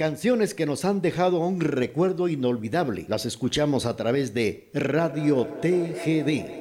Canciones 0.00 0.54
que 0.54 0.64
nos 0.64 0.86
han 0.86 1.02
dejado 1.02 1.40
un 1.40 1.60
recuerdo 1.60 2.26
inolvidable. 2.28 3.04
Las 3.08 3.26
escuchamos 3.26 3.84
a 3.84 3.96
través 3.96 4.32
de 4.32 4.70
Radio 4.72 5.46
TGD. 5.60 6.59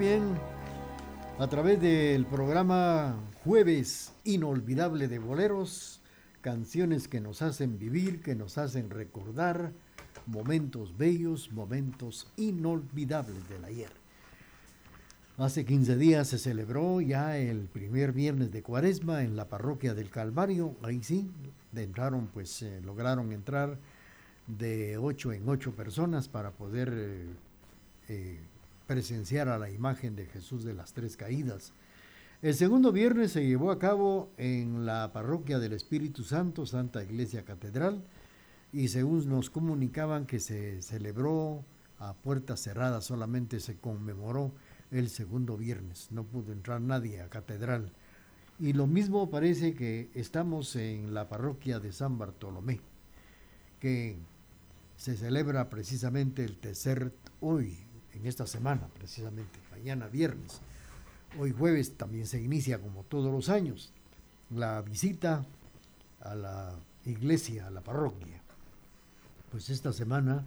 Bien, 0.00 0.34
a 1.38 1.46
través 1.48 1.78
del 1.78 2.24
programa 2.24 3.14
Jueves 3.44 4.14
Inolvidable 4.24 5.08
de 5.08 5.18
Boleros, 5.18 6.00
canciones 6.40 7.06
que 7.06 7.20
nos 7.20 7.42
hacen 7.42 7.78
vivir, 7.78 8.22
que 8.22 8.34
nos 8.34 8.56
hacen 8.56 8.88
recordar 8.88 9.72
momentos 10.24 10.96
bellos, 10.96 11.52
momentos 11.52 12.26
inolvidables 12.38 13.46
del 13.50 13.62
ayer. 13.66 13.90
Hace 15.36 15.66
15 15.66 15.96
días 15.98 16.28
se 16.28 16.38
celebró 16.38 17.02
ya 17.02 17.36
el 17.36 17.66
primer 17.66 18.12
viernes 18.12 18.50
de 18.52 18.62
Cuaresma 18.62 19.22
en 19.22 19.36
la 19.36 19.50
parroquia 19.50 19.92
del 19.92 20.08
Calvario. 20.08 20.76
Ahí 20.82 21.02
sí, 21.02 21.30
entraron, 21.76 22.28
pues 22.32 22.62
eh, 22.62 22.80
lograron 22.82 23.32
entrar 23.32 23.76
de 24.46 24.96
8 24.96 25.34
en 25.34 25.46
8 25.46 25.72
personas 25.76 26.26
para 26.26 26.52
poder 26.52 26.90
eh, 26.90 27.26
eh, 28.08 28.40
presenciar 28.90 29.48
a 29.48 29.56
la 29.56 29.70
imagen 29.70 30.16
de 30.16 30.26
Jesús 30.26 30.64
de 30.64 30.74
las 30.74 30.94
Tres 30.94 31.16
Caídas. 31.16 31.72
El 32.42 32.56
segundo 32.56 32.90
viernes 32.90 33.30
se 33.30 33.46
llevó 33.46 33.70
a 33.70 33.78
cabo 33.78 34.32
en 34.36 34.84
la 34.84 35.12
parroquia 35.12 35.60
del 35.60 35.74
Espíritu 35.74 36.24
Santo, 36.24 36.66
Santa 36.66 37.04
Iglesia 37.04 37.44
Catedral, 37.44 38.02
y 38.72 38.88
según 38.88 39.28
nos 39.28 39.48
comunicaban 39.48 40.26
que 40.26 40.40
se 40.40 40.82
celebró 40.82 41.64
a 42.00 42.14
puertas 42.14 42.64
cerradas, 42.64 43.04
solamente 43.04 43.60
se 43.60 43.78
conmemoró 43.78 44.50
el 44.90 45.08
segundo 45.08 45.56
viernes, 45.56 46.08
no 46.10 46.24
pudo 46.24 46.50
entrar 46.50 46.80
nadie 46.80 47.20
a 47.20 47.28
catedral. 47.28 47.92
Y 48.58 48.72
lo 48.72 48.88
mismo 48.88 49.30
parece 49.30 49.74
que 49.74 50.10
estamos 50.14 50.74
en 50.74 51.14
la 51.14 51.28
parroquia 51.28 51.78
de 51.78 51.92
San 51.92 52.18
Bartolomé, 52.18 52.80
que 53.78 54.16
se 54.96 55.16
celebra 55.16 55.70
precisamente 55.70 56.44
el 56.44 56.56
tercer 56.56 57.12
hoy, 57.40 57.78
en 58.14 58.26
esta 58.26 58.46
semana, 58.46 58.88
precisamente, 58.98 59.58
mañana 59.70 60.08
viernes. 60.08 60.60
Hoy 61.38 61.52
jueves 61.52 61.96
también 61.96 62.26
se 62.26 62.40
inicia, 62.40 62.80
como 62.80 63.04
todos 63.04 63.32
los 63.32 63.48
años, 63.48 63.92
la 64.50 64.82
visita 64.82 65.44
a 66.20 66.34
la 66.34 66.74
iglesia, 67.04 67.68
a 67.68 67.70
la 67.70 67.82
parroquia. 67.82 68.40
Pues 69.50 69.70
esta 69.70 69.92
semana 69.92 70.44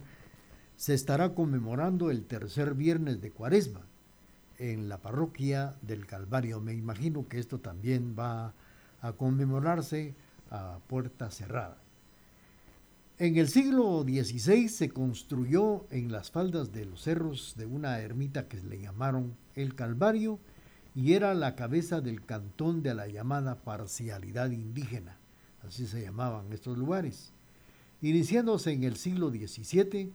se 0.76 0.94
estará 0.94 1.34
conmemorando 1.34 2.10
el 2.10 2.24
tercer 2.24 2.74
viernes 2.74 3.20
de 3.20 3.30
Cuaresma 3.30 3.80
en 4.58 4.88
la 4.88 4.98
parroquia 4.98 5.74
del 5.82 6.06
Calvario. 6.06 6.60
Me 6.60 6.74
imagino 6.74 7.28
que 7.28 7.38
esto 7.38 7.60
también 7.60 8.14
va 8.18 8.52
a 9.00 9.12
conmemorarse 9.12 10.14
a 10.50 10.78
puerta 10.86 11.30
cerrada. 11.30 11.83
En 13.16 13.36
el 13.36 13.46
siglo 13.46 14.02
XVI 14.02 14.68
se 14.68 14.88
construyó 14.88 15.86
en 15.90 16.10
las 16.10 16.32
faldas 16.32 16.72
de 16.72 16.84
los 16.84 17.02
cerros 17.02 17.54
de 17.56 17.64
una 17.64 18.00
ermita 18.00 18.48
que 18.48 18.60
le 18.60 18.80
llamaron 18.80 19.36
el 19.54 19.76
Calvario 19.76 20.40
y 20.96 21.12
era 21.12 21.32
la 21.34 21.54
cabeza 21.54 22.00
del 22.00 22.24
cantón 22.24 22.82
de 22.82 22.92
la 22.92 23.06
llamada 23.06 23.62
parcialidad 23.62 24.50
indígena. 24.50 25.16
así 25.64 25.86
se 25.86 26.02
llamaban 26.02 26.52
estos 26.52 26.76
lugares. 26.76 27.32
Iniciándose 28.02 28.72
en 28.72 28.82
el 28.82 28.96
siglo 28.96 29.30
XVII, 29.30 30.12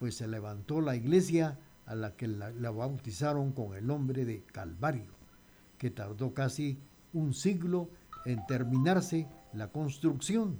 pues 0.00 0.16
se 0.16 0.26
levantó 0.26 0.80
la 0.80 0.96
iglesia 0.96 1.56
a 1.86 1.94
la 1.94 2.16
que 2.16 2.26
la, 2.26 2.50
bautizaron 2.72 3.52
con 3.52 3.76
el 3.76 3.86
nombre 3.86 4.24
de 4.24 4.42
Calvario, 4.42 5.12
que 5.78 5.90
tardó 5.90 6.34
casi 6.34 6.78
un 7.12 7.32
siglo 7.32 7.90
en 8.24 8.44
terminarse 8.46 9.28
la 9.52 9.68
construcción. 9.68 10.58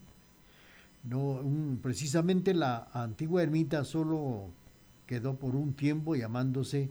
No, 1.03 1.41
precisamente 1.83 2.53
la 2.53 2.89
antigua 2.93 3.43
ermita 3.43 3.85
solo 3.85 4.51
quedó 5.07 5.39
por 5.39 5.57
un 5.57 5.73
tiempo 5.73 6.15
llamándose 6.15 6.91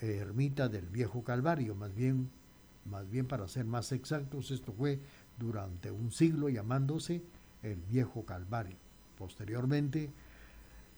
ermita 0.00 0.68
del 0.68 0.86
viejo 0.86 1.22
Calvario, 1.24 1.74
más 1.74 1.94
bien, 1.94 2.30
más 2.84 3.08
bien 3.10 3.26
para 3.26 3.48
ser 3.48 3.64
más 3.64 3.92
exactos, 3.92 4.50
esto 4.50 4.72
fue 4.72 5.00
durante 5.38 5.90
un 5.90 6.10
siglo 6.10 6.48
llamándose 6.48 7.22
el 7.62 7.76
viejo 7.90 8.24
Calvario. 8.24 8.76
Posteriormente 9.16 10.10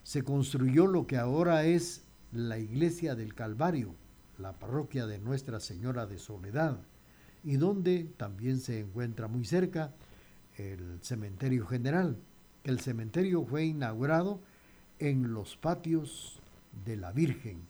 se 0.02 0.22
construyó 0.22 0.86
lo 0.86 1.06
que 1.06 1.16
ahora 1.16 1.64
es 1.64 2.04
la 2.32 2.58
iglesia 2.58 3.14
del 3.14 3.34
Calvario, 3.34 3.94
la 4.38 4.52
parroquia 4.52 5.06
de 5.06 5.18
Nuestra 5.18 5.60
Señora 5.60 6.06
de 6.06 6.18
Soledad, 6.18 6.78
y 7.42 7.56
donde 7.56 8.04
también 8.16 8.60
se 8.60 8.80
encuentra 8.80 9.28
muy 9.28 9.44
cerca 9.44 9.92
el 10.60 10.98
cementerio 11.02 11.66
general. 11.66 12.16
El 12.64 12.80
cementerio 12.80 13.44
fue 13.44 13.64
inaugurado 13.64 14.40
en 14.98 15.32
los 15.32 15.56
patios 15.56 16.40
de 16.84 16.96
la 16.96 17.12
Virgen, 17.12 17.62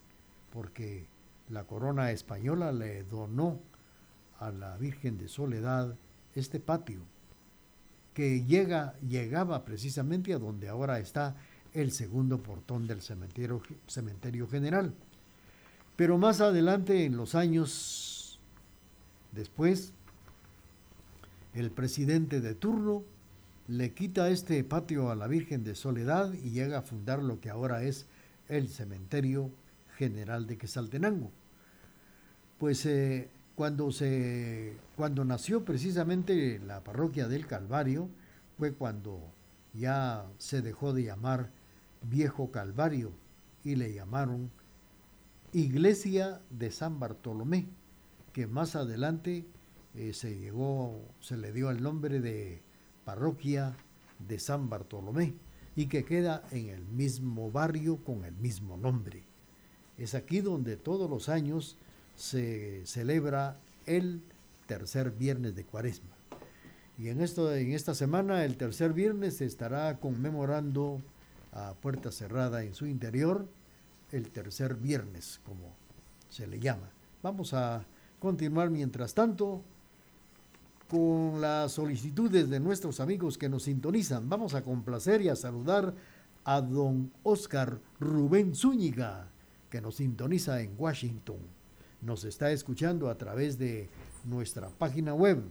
porque 0.52 1.06
la 1.48 1.64
corona 1.64 2.10
española 2.10 2.72
le 2.72 3.04
donó 3.04 3.60
a 4.38 4.50
la 4.50 4.76
Virgen 4.76 5.18
de 5.18 5.28
Soledad 5.28 5.96
este 6.34 6.60
patio 6.60 7.00
que 8.14 8.44
llega, 8.44 8.94
llegaba 9.00 9.64
precisamente 9.64 10.34
a 10.34 10.38
donde 10.38 10.68
ahora 10.68 10.98
está 10.98 11.36
el 11.72 11.92
segundo 11.92 12.42
portón 12.42 12.86
del 12.86 13.02
cementerio, 13.02 13.62
cementerio 13.86 14.48
general. 14.48 14.94
Pero 15.96 16.18
más 16.18 16.40
adelante, 16.40 17.04
en 17.04 17.16
los 17.16 17.34
años 17.34 18.40
después, 19.32 19.92
el 21.54 21.70
presidente 21.70 22.40
de 22.40 22.54
turno 22.54 23.04
le 23.68 23.92
quita 23.92 24.30
este 24.30 24.62
patio 24.64 25.10
a 25.10 25.16
la 25.16 25.26
Virgen 25.26 25.64
de 25.64 25.74
Soledad 25.74 26.32
y 26.32 26.50
llega 26.50 26.78
a 26.78 26.82
fundar 26.82 27.22
lo 27.22 27.40
que 27.40 27.50
ahora 27.50 27.82
es 27.82 28.06
el 28.48 28.68
cementerio 28.68 29.50
general 29.96 30.46
de 30.46 30.58
Quesaltenango. 30.58 31.30
Pues 32.58 32.84
eh, 32.86 33.28
cuando, 33.54 33.92
se, 33.92 34.76
cuando 34.96 35.24
nació 35.24 35.64
precisamente 35.64 36.58
la 36.58 36.82
parroquia 36.82 37.28
del 37.28 37.46
Calvario, 37.46 38.08
fue 38.58 38.72
cuando 38.72 39.20
ya 39.74 40.26
se 40.38 40.62
dejó 40.62 40.92
de 40.92 41.04
llamar 41.04 41.50
Viejo 42.02 42.50
Calvario 42.50 43.12
y 43.62 43.76
le 43.76 43.92
llamaron 43.94 44.50
Iglesia 45.52 46.40
de 46.50 46.70
San 46.70 46.98
Bartolomé, 46.98 47.66
que 48.32 48.46
más 48.46 48.76
adelante 48.76 49.44
eh, 49.94 50.12
se 50.12 50.38
llegó, 50.38 51.00
se 51.20 51.36
le 51.36 51.52
dio 51.52 51.70
el 51.70 51.82
nombre 51.82 52.20
de 52.20 52.62
Parroquia 53.04 53.76
de 54.18 54.38
San 54.38 54.68
Bartolomé 54.68 55.34
y 55.76 55.86
que 55.86 56.04
queda 56.04 56.44
en 56.50 56.68
el 56.68 56.84
mismo 56.84 57.50
barrio 57.50 57.96
con 58.04 58.24
el 58.24 58.34
mismo 58.34 58.76
nombre. 58.76 59.24
Es 59.98 60.14
aquí 60.14 60.40
donde 60.40 60.76
todos 60.76 61.10
los 61.10 61.28
años 61.28 61.76
se 62.16 62.84
celebra 62.86 63.58
el 63.86 64.22
tercer 64.66 65.10
viernes 65.10 65.54
de 65.54 65.64
Cuaresma. 65.64 66.16
Y 66.98 67.08
en, 67.08 67.20
esto, 67.20 67.54
en 67.54 67.72
esta 67.72 67.94
semana, 67.94 68.44
el 68.44 68.56
tercer 68.56 68.92
viernes, 68.92 69.38
se 69.38 69.46
estará 69.46 69.98
conmemorando 69.98 71.00
a 71.52 71.74
puerta 71.74 72.12
cerrada 72.12 72.62
en 72.62 72.74
su 72.74 72.86
interior 72.86 73.48
el 74.12 74.30
tercer 74.30 74.74
viernes, 74.74 75.40
como 75.44 75.74
se 76.28 76.46
le 76.46 76.60
llama. 76.60 76.90
Vamos 77.22 77.54
a 77.54 77.84
continuar 78.18 78.70
mientras 78.70 79.14
tanto 79.14 79.62
con 80.90 81.40
las 81.40 81.70
solicitudes 81.72 82.50
de 82.50 82.58
nuestros 82.58 82.98
amigos 82.98 83.38
que 83.38 83.48
nos 83.48 83.62
sintonizan. 83.62 84.28
Vamos 84.28 84.54
a 84.54 84.62
complacer 84.62 85.22
y 85.22 85.28
a 85.28 85.36
saludar 85.36 85.94
a 86.42 86.60
don 86.60 87.12
Oscar 87.22 87.78
Rubén 88.00 88.56
Zúñiga, 88.56 89.28
que 89.70 89.80
nos 89.80 89.96
sintoniza 89.96 90.60
en 90.60 90.74
Washington. 90.76 91.38
Nos 92.02 92.24
está 92.24 92.50
escuchando 92.50 93.08
a 93.08 93.16
través 93.16 93.56
de 93.56 93.88
nuestra 94.24 94.68
página 94.68 95.14
web. 95.14 95.44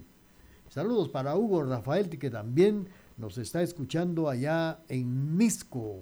Saludos 0.67 1.07
para 1.07 1.37
Hugo 1.37 1.63
Rafael, 1.63 2.09
que 2.09 2.29
también 2.29 2.89
nos 3.15 3.37
está 3.37 3.61
escuchando 3.61 4.27
allá 4.27 4.81
en 4.89 5.37
Misco, 5.37 5.99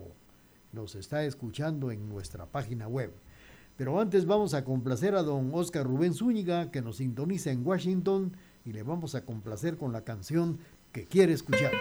nos 0.73 0.95
está 0.95 1.23
escuchando 1.25 1.91
en 1.91 2.09
nuestra 2.09 2.47
página 2.47 2.87
web. 2.87 3.13
Pero 3.75 3.99
antes 3.99 4.25
vamos 4.25 4.55
a 4.55 4.65
complacer 4.65 5.13
a 5.13 5.21
don 5.21 5.51
Oscar 5.53 5.85
Rubén 5.85 6.15
Zúñiga, 6.15 6.71
que 6.71 6.81
nos 6.81 6.97
sintoniza 6.97 7.51
en 7.51 7.65
Washington, 7.65 8.35
y 8.67 8.73
le 8.73 8.83
vamos 8.83 9.15
a 9.15 9.23
complacer 9.23 9.77
con 9.77 9.93
la 9.93 10.01
canción 10.01 10.59
que 10.91 11.05
quiere 11.05 11.31
escuchar. 11.31 11.71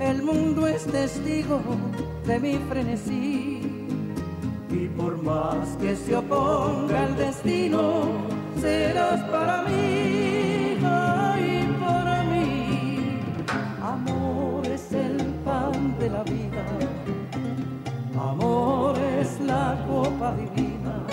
El 0.00 0.22
mundo 0.22 0.66
es 0.66 0.84
testigo 0.84 1.60
de 2.26 2.38
mi 2.38 2.54
frenesí. 2.68 3.60
Y 4.70 4.88
por 4.96 5.22
más 5.22 5.76
que 5.80 5.94
se 5.96 6.16
oponga 6.16 7.06
el 7.06 7.16
destino, 7.16 8.04
serás 8.60 9.22
para 9.30 9.62
mí, 9.62 10.78
ay, 10.84 11.76
para 11.80 12.22
mí. 12.24 13.20
Amor 13.82 14.66
es 14.66 14.92
el 14.92 15.16
pan 15.44 15.96
de 15.98 16.10
la 16.10 16.22
vida, 16.24 16.64
amor 18.18 18.96
es 19.20 19.40
la 19.40 19.84
copa 19.86 20.34
divina, 20.36 21.06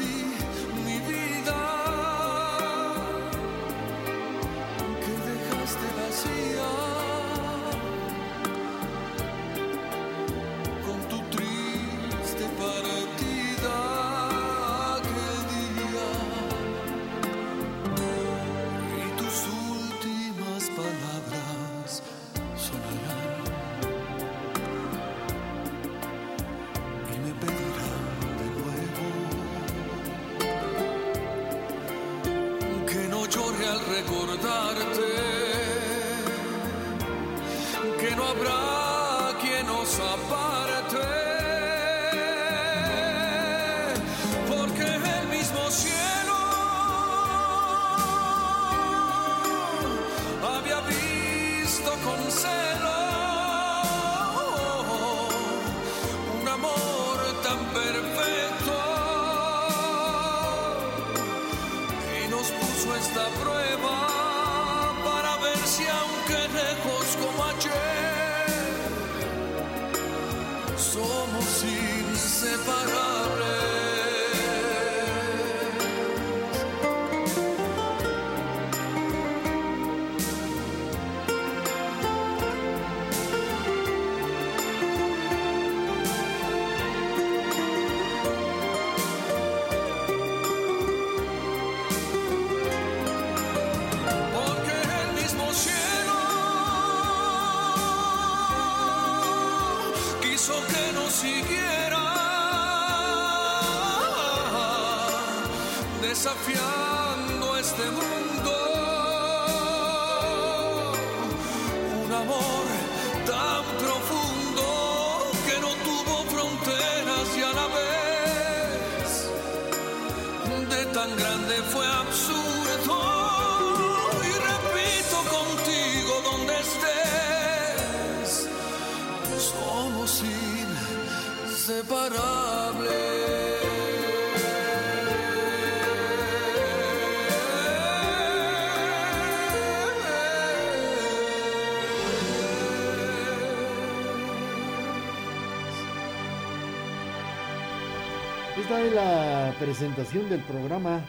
la 148.81 149.55
presentación 149.61 150.31
del 150.31 150.43
programa 150.45 151.05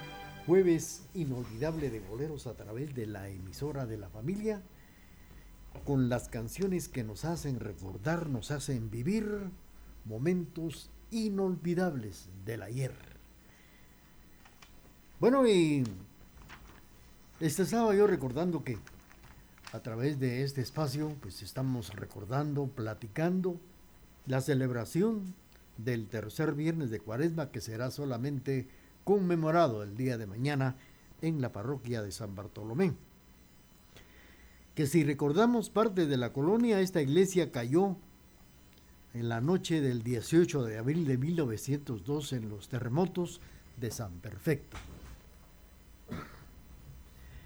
Jueves 0.46 1.06
Inolvidable 1.14 1.90
de 1.90 2.02
Boleros 2.02 2.46
a 2.46 2.56
través 2.56 2.94
de 2.94 3.08
la 3.08 3.30
emisora 3.30 3.86
de 3.86 3.98
la 3.98 4.10
familia, 4.10 4.62
con 5.86 6.10
las 6.10 6.28
canciones 6.28 6.90
que 6.90 7.06
nos 7.06 7.24
hacen 7.24 7.62
recordar, 7.62 8.28
nos 8.28 8.52
hacen 8.52 8.92
vivir 8.92 9.50
momentos 10.04 10.90
inolvidables 11.10 12.28
del 12.46 12.64
ayer. 12.64 12.94
Bueno, 15.22 15.48
y 15.48 15.86
este 17.40 17.64
estaba 17.64 17.96
yo 17.96 18.08
recordando 18.08 18.66
que 18.66 18.78
a 19.72 19.80
través 19.80 20.20
de 20.20 20.44
este 20.44 20.60
espacio, 20.60 21.16
pues 21.22 21.42
estamos 21.42 21.96
recordando, 21.96 22.68
platicando 22.68 23.58
la 24.26 24.42
celebración 24.42 25.34
del 25.78 26.08
tercer 26.08 26.54
viernes 26.54 26.90
de 26.90 27.00
Cuaresma 27.00 27.50
que 27.52 27.62
será 27.62 27.92
solamente 27.92 28.68
conmemorado 29.04 29.84
el 29.84 29.96
día 29.96 30.18
de 30.18 30.28
mañana 30.28 30.76
en 31.22 31.42
la 31.42 31.52
parroquia 31.52 32.02
de 32.02 32.12
San 32.12 32.36
Bartolomé. 32.36 32.94
Que 34.76 34.88
si 34.88 35.04
recordamos 35.04 35.70
parte 35.70 36.08
de 36.08 36.18
la 36.18 36.34
colonia, 36.34 36.82
esta 36.82 37.02
iglesia 37.02 37.52
cayó 37.52 37.96
en 39.14 39.30
la 39.30 39.42
noche 39.42 39.82
del 39.82 40.04
18 40.04 40.64
de 40.64 40.78
abril 40.78 41.06
de 41.06 41.18
1902 41.18 42.34
en 42.34 42.50
los 42.50 42.68
terremotos 42.68 43.42
de 43.80 43.92
San 43.92 44.14
Perfecto. 44.14 44.78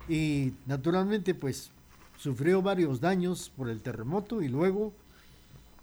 Y 0.08 0.54
naturalmente 0.66 1.36
pues 1.36 1.72
sufrió 2.18 2.62
varios 2.62 3.02
daños 3.02 3.52
por 3.56 3.70
el 3.70 3.82
terremoto 3.82 4.42
y 4.42 4.48
luego 4.48 4.94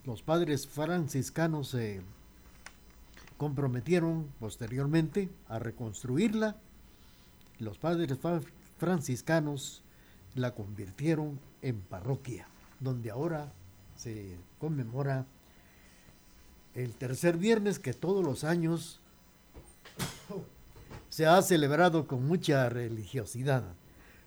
los 0.06 0.22
padres 0.22 0.66
franciscanos 0.66 1.68
se 1.68 2.00
comprometieron 3.44 4.32
posteriormente 4.40 5.28
a 5.48 5.58
reconstruirla. 5.58 6.56
Los 7.58 7.76
padres 7.76 8.18
franciscanos 8.78 9.82
la 10.34 10.54
convirtieron 10.54 11.38
en 11.60 11.78
parroquia, 11.82 12.46
donde 12.80 13.10
ahora 13.10 13.52
se 13.96 14.38
conmemora 14.58 15.26
el 16.74 16.94
tercer 16.94 17.36
viernes 17.36 17.78
que 17.78 17.92
todos 17.92 18.24
los 18.24 18.44
años 18.44 18.98
se 21.10 21.26
ha 21.26 21.42
celebrado 21.42 22.06
con 22.06 22.26
mucha 22.26 22.70
religiosidad. 22.70 23.62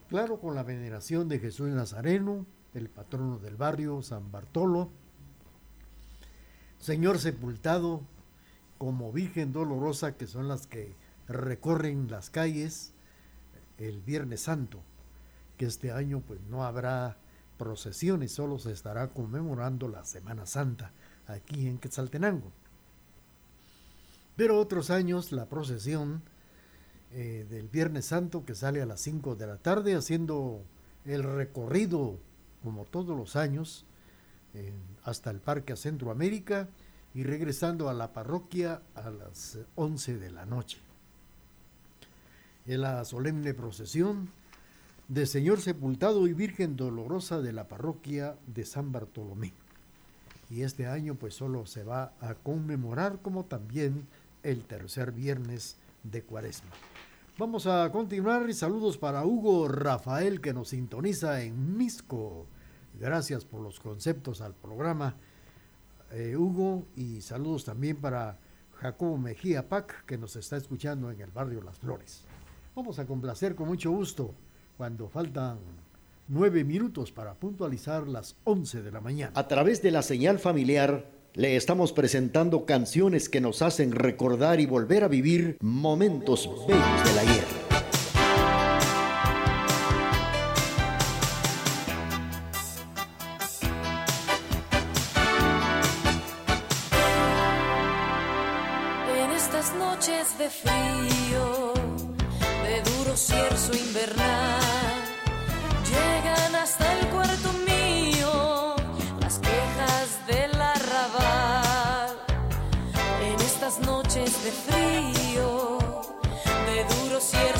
Claro, 0.09 0.39
con 0.39 0.53
la 0.53 0.61
veneración 0.61 1.27
de 1.27 1.39
Jesús 1.39 1.69
Nazareno, 1.69 2.45
el 2.75 2.87
patrono 2.87 3.39
del 3.39 3.55
barrio, 3.55 4.03
San 4.03 4.31
Bartolo, 4.31 4.91
Señor 6.77 7.17
sepultado, 7.17 8.03
como 8.77 9.11
Virgen 9.11 9.53
Dolorosa, 9.53 10.15
que 10.15 10.27
son 10.27 10.47
las 10.47 10.67
que 10.67 10.95
recorren 11.27 12.09
las 12.09 12.29
calles 12.29 12.93
el 13.77 14.01
Viernes 14.01 14.41
Santo, 14.41 14.81
que 15.57 15.65
este 15.65 15.91
año 15.91 16.21
pues 16.25 16.39
no 16.49 16.63
habrá 16.63 17.17
procesiones, 17.57 18.31
solo 18.31 18.59
se 18.59 18.71
estará 18.71 19.09
conmemorando 19.09 19.87
la 19.87 20.03
Semana 20.05 20.45
Santa 20.45 20.91
aquí 21.27 21.67
en 21.67 21.77
Quetzaltenango. 21.77 22.51
Pero 24.35 24.59
otros 24.59 24.89
años 24.89 25.31
la 25.31 25.47
procesión 25.47 26.21
eh, 27.11 27.45
del 27.49 27.67
Viernes 27.67 28.05
Santo 28.05 28.45
que 28.45 28.55
sale 28.55 28.81
a 28.81 28.85
las 28.85 29.01
5 29.01 29.35
de 29.35 29.47
la 29.47 29.57
tarde 29.57 29.95
haciendo 29.95 30.63
el 31.05 31.23
recorrido 31.23 32.19
como 32.63 32.85
todos 32.85 33.17
los 33.17 33.35
años 33.35 33.85
hasta 35.03 35.29
el 35.29 35.39
Parque 35.39 35.75
Centroamérica 35.75 36.67
y 37.17 37.23
regresando 37.23 37.89
a 37.89 37.95
la 37.95 38.13
parroquia 38.13 38.83
a 38.93 39.09
las 39.09 39.57
11 39.73 40.19
de 40.19 40.29
la 40.29 40.45
noche. 40.45 40.77
En 42.67 42.81
la 42.81 43.03
solemne 43.05 43.55
procesión 43.55 44.29
de 45.07 45.25
Señor 45.25 45.59
Sepultado 45.59 46.27
y 46.27 46.33
Virgen 46.33 46.75
Dolorosa 46.75 47.41
de 47.41 47.53
la 47.53 47.67
parroquia 47.67 48.35
de 48.45 48.65
San 48.65 48.91
Bartolomé. 48.91 49.51
Y 50.51 50.61
este 50.61 50.85
año 50.85 51.15
pues 51.15 51.33
solo 51.33 51.65
se 51.65 51.83
va 51.83 52.13
a 52.21 52.35
conmemorar 52.35 53.17
como 53.23 53.45
también 53.45 54.05
el 54.43 54.63
tercer 54.65 55.11
viernes 55.11 55.77
de 56.03 56.21
Cuaresma. 56.21 56.69
Vamos 57.39 57.65
a 57.65 57.91
continuar 57.91 58.47
y 58.47 58.53
saludos 58.53 58.99
para 58.99 59.25
Hugo 59.25 59.67
Rafael 59.67 60.39
que 60.39 60.53
nos 60.53 60.69
sintoniza 60.69 61.41
en 61.41 61.77
Misco. 61.77 62.45
Gracias 62.99 63.43
por 63.43 63.61
los 63.61 63.79
conceptos 63.79 64.41
al 64.41 64.53
programa, 64.53 65.15
eh, 66.11 66.35
Hugo, 66.35 66.85
y 66.95 67.21
saludos 67.21 67.65
también 67.65 67.97
para 67.97 68.37
Jacobo 68.79 69.17
Mejía 69.17 69.67
Pac 69.67 70.05
que 70.05 70.17
nos 70.17 70.35
está 70.35 70.57
escuchando 70.57 71.11
en 71.11 71.21
el 71.21 71.31
barrio 71.31 71.61
Las 71.61 71.77
Flores. 71.79 72.23
Vamos 72.75 72.99
a 72.99 73.05
complacer 73.05 73.55
con 73.55 73.67
mucho 73.67 73.91
gusto 73.91 74.33
cuando 74.77 75.09
faltan 75.09 75.57
nueve 76.27 76.63
minutos 76.63 77.11
para 77.11 77.33
puntualizar 77.33 78.07
las 78.07 78.35
once 78.43 78.81
de 78.81 78.91
la 78.91 79.01
mañana. 79.01 79.31
A 79.35 79.47
través 79.47 79.81
de 79.81 79.91
la 79.91 80.01
señal 80.01 80.39
familiar 80.39 81.09
le 81.33 81.55
estamos 81.55 81.93
presentando 81.93 82.65
canciones 82.65 83.29
que 83.29 83.41
nos 83.41 83.61
hacen 83.61 83.91
recordar 83.91 84.59
y 84.59 84.65
volver 84.65 85.03
a 85.03 85.07
vivir 85.07 85.57
momentos 85.61 86.49
bellos 86.67 87.03
del 87.05 87.19
ayer. 87.19 87.45
En 87.51 87.56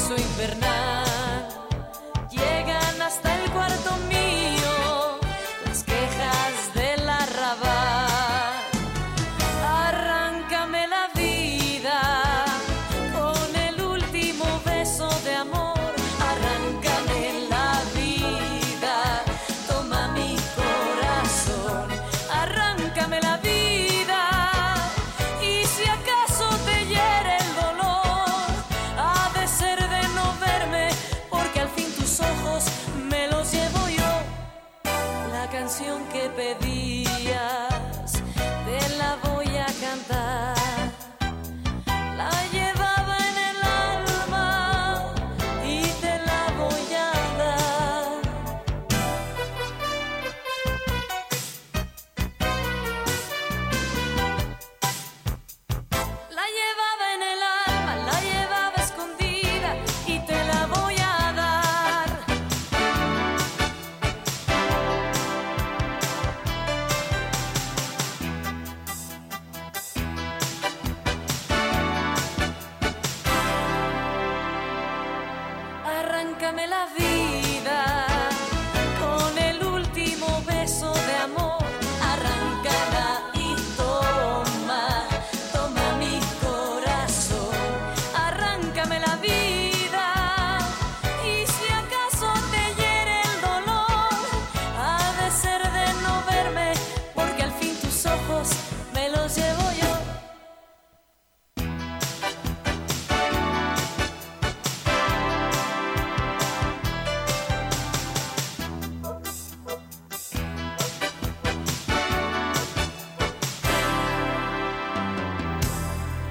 cierzo 0.08 0.16
invernal, 0.16 0.97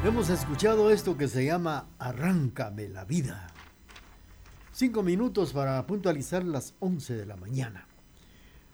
Hemos 0.06 0.30
escuchado 0.30 0.92
esto 0.92 1.16
que 1.16 1.26
se 1.26 1.44
llama 1.44 1.88
Arráncame 1.98 2.88
la 2.88 3.04
vida. 3.04 3.48
Cinco 4.70 5.02
minutos 5.02 5.52
para 5.52 5.84
puntualizar 5.84 6.44
las 6.44 6.74
11 6.78 7.16
de 7.16 7.26
la 7.26 7.34
mañana. 7.34 7.88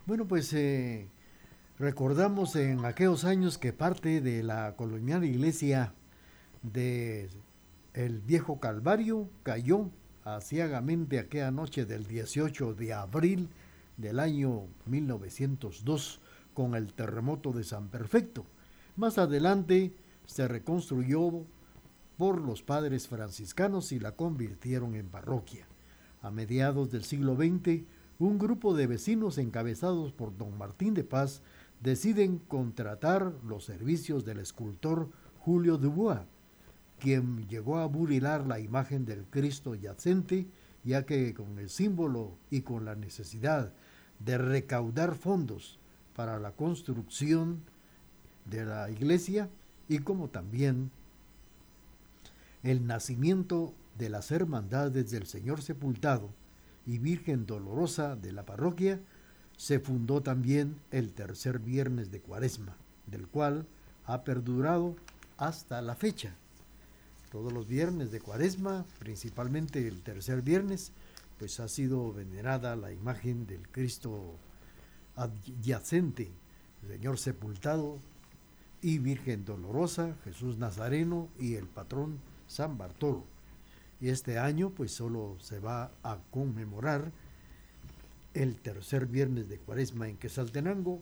Bueno, 0.05 0.29
pues 0.29 0.53
eh, 0.53 1.09
recordamos 1.79 2.55
en 2.57 2.85
aquellos 2.85 3.25
años 3.25 3.57
que 3.57 3.73
parte 3.73 4.21
de 4.21 4.43
la 4.43 4.77
colonial 4.77 5.25
iglesia 5.25 5.95
de 6.63 7.31
el 7.95 8.21
viejo 8.21 8.61
Calvario 8.61 9.31
cayó 9.43 9.89
aciagamente 10.25 11.19
aquella 11.19 11.51
noche 11.51 11.87
del 11.87 12.07
18 12.07 12.75
de 12.75 12.93
abril 12.93 13.49
del 13.97 14.21
año 14.21 14.67
1902 14.85 16.21
con 16.53 16.75
el 16.75 16.93
terremoto 16.93 17.53
de 17.53 17.65
San 17.65 17.89
Perfecto. 17.89 18.45
Más 18.97 19.17
adelante 19.17 19.95
se 20.27 20.49
reconstruyó 20.49 21.45
por 22.19 22.41
los 22.41 22.63
padres 22.63 23.09
franciscanos 23.09 23.93
y 23.93 23.99
la 23.99 24.13
convirtieron 24.13 24.95
en 24.95 25.09
parroquia. 25.09 25.67
A 26.21 26.31
mediados 26.31 26.91
del 26.91 27.05
siglo 27.05 27.35
XX, 27.37 27.83
un 28.19 28.39
grupo 28.39 28.75
de 28.75 28.87
vecinos 28.87 29.39
encabezados 29.39 30.13
por 30.13 30.37
don 30.37 30.57
Martín 30.57 30.95
de 30.95 31.05
Paz 31.05 31.43
deciden 31.81 32.39
contratar 32.39 33.33
los 33.45 33.65
servicios 33.65 34.25
del 34.25 34.39
escultor 34.39 35.11
Julio 35.41 35.79
Dubois, 35.79 36.21
quien 37.01 37.49
llegó 37.49 37.79
a 37.79 37.87
burilar 37.87 38.47
la 38.47 38.61
imagen 38.61 39.05
del 39.05 39.25
Cristo 39.25 39.75
yacente 39.75 40.47
ya 40.85 41.05
que 41.05 41.35
con 41.35 41.59
el 41.59 41.71
símbolo 41.71 42.37
y 42.51 42.63
con 42.63 42.85
la 42.85 42.95
necesidad 42.95 43.73
de 44.19 44.39
recaudar 44.39 45.15
fondos 45.15 45.79
para 46.15 46.39
la 46.39 46.53
construcción 46.53 47.63
de 48.45 48.65
la 48.65 48.91
iglesia 48.91 49.49
y 49.93 49.99
como 49.99 50.29
también 50.29 50.91
el 52.63 52.87
nacimiento 52.87 53.75
de 53.99 54.09
las 54.09 54.31
hermandades 54.31 55.11
del 55.11 55.27
Señor 55.27 55.61
Sepultado 55.61 56.31
y 56.87 56.97
Virgen 56.97 57.45
Dolorosa 57.45 58.17
de 58.17 58.33
la 58.33 58.47
parroquia, 58.47 59.01
se 59.59 59.81
fundó 59.81 60.23
también 60.23 60.77
el 60.93 61.13
tercer 61.13 61.59
viernes 61.59 62.11
de 62.11 62.21
Cuaresma, 62.21 62.75
del 63.07 63.29
cual 63.29 63.67
ha 64.07 64.25
perdurado 64.25 64.97
hasta 65.37 65.83
la 65.83 65.95
fecha. 65.95 66.37
Todos 67.31 67.53
los 67.53 67.69
viernes 67.69 68.11
de 68.11 68.21
Cuaresma, 68.21 68.87
principalmente 68.99 69.87
el 69.87 70.01
tercer 70.01 70.41
viernes, 70.41 70.93
pues 71.39 71.61
ha 71.61 71.69
sido 71.69 72.15
venerada 72.15 72.77
la 72.77 72.93
imagen 72.93 73.47
del 73.47 73.69
Cristo 73.69 74.39
adyacente, 75.17 76.33
Señor 76.89 77.19
sepultado 77.19 77.99
y 78.83 78.99
Virgen 78.99 79.45
Dolorosa, 79.45 80.17
Jesús 80.25 80.59
Nazareno 80.59 81.29
y 81.39 81.55
el 81.55 81.67
patrón 81.67 82.19
San 82.49 82.77
Bartolo. 82.77 83.25
Y 84.01 84.09
este 84.09 84.39
año 84.39 84.71
pues 84.71 84.93
solo 84.93 85.37
se 85.41 85.61
va 85.61 85.93
a 86.03 86.19
conmemorar 86.33 87.13
el 88.35 88.57
tercer 88.57 89.07
viernes 89.07 89.49
de 89.49 89.59
Cuaresma 89.59 90.09
en 90.09 90.17
Quesaltenango 90.17 91.01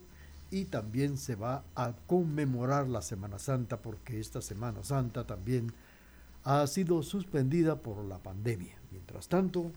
y 0.50 0.66
también 0.66 1.16
se 1.16 1.36
va 1.36 1.64
a 1.74 1.94
conmemorar 2.06 2.88
la 2.88 3.02
Semana 3.02 3.38
Santa 3.38 3.78
porque 3.78 4.20
esta 4.20 4.42
Semana 4.42 4.82
Santa 4.82 5.26
también 5.26 5.72
ha 6.44 6.66
sido 6.66 7.02
suspendida 7.02 7.76
por 7.76 8.04
la 8.04 8.18
pandemia. 8.18 8.76
Mientras 8.90 9.28
tanto, 9.28 9.70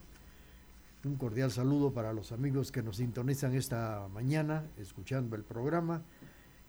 un 1.06 1.16
cordial 1.16 1.52
saludo 1.52 1.94
para 1.94 2.12
los 2.12 2.32
amigos 2.32 2.72
que 2.72 2.82
nos 2.82 2.98
sintonizan 2.98 3.54
esta 3.56 4.08
mañana 4.14 4.64
escuchando 4.78 5.36
el 5.36 5.44
programa 5.44 6.02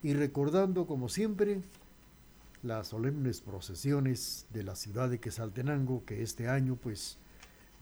y 0.04 0.12
recordando 0.12 0.86
como 0.86 1.08
siempre 1.08 1.62
las 2.62 2.88
solemnes 2.88 3.40
procesiones 3.40 4.46
de 4.52 4.62
la 4.62 4.76
ciudad 4.76 5.08
de 5.08 5.18
Quesaltenango 5.18 6.04
que 6.04 6.22
este 6.22 6.46
año 6.46 6.76
pues 6.76 7.16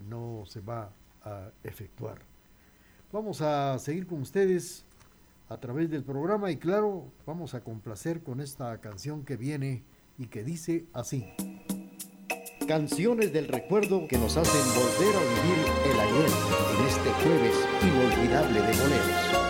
no 0.09 0.45
se 0.47 0.61
va 0.61 0.93
a 1.25 1.51
efectuar. 1.65 2.19
Vamos 3.13 3.43
a 3.43 3.77
seguir 3.81 4.07
con 4.07 4.23
ustedes 4.23 4.85
a 5.49 5.59
través 5.59 5.91
del 5.91 6.05
programa 6.05 6.53
y 6.53 6.59
claro, 6.59 7.11
vamos 7.27 7.55
a 7.55 7.65
complacer 7.65 8.23
con 8.23 8.41
esta 8.41 8.81
canción 8.81 9.25
que 9.25 9.37
viene 9.37 9.83
y 10.17 10.29
que 10.29 10.45
dice 10.45 10.87
así. 10.93 11.27
Canciones 12.69 13.33
del 13.33 13.49
recuerdo 13.49 14.07
que 14.07 14.17
nos 14.17 14.37
hacen 14.37 14.63
volver 14.81 15.17
a 15.17 15.21
vivir 15.21 15.59
el 15.93 16.01
ayer 16.01 16.31
en 16.79 16.87
este 16.87 17.11
jueves 17.25 17.57
inolvidable 17.83 18.63
de 18.63 18.81
boleros. 18.81 19.42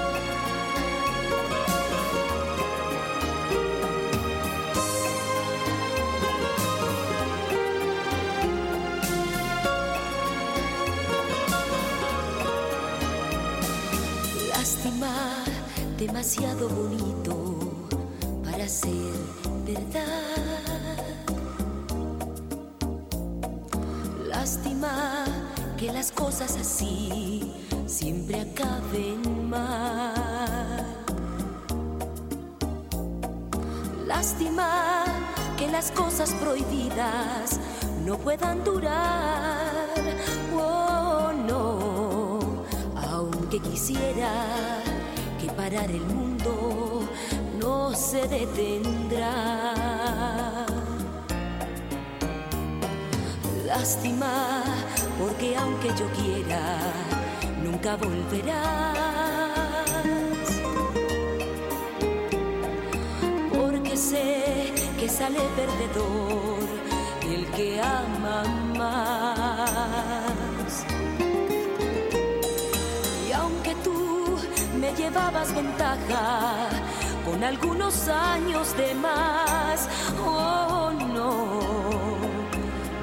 Algunos 77.62 78.09
años 78.09 78.77
de 78.77 78.94
más. 78.94 79.88
Oh 80.27 80.90
no, 81.14 81.61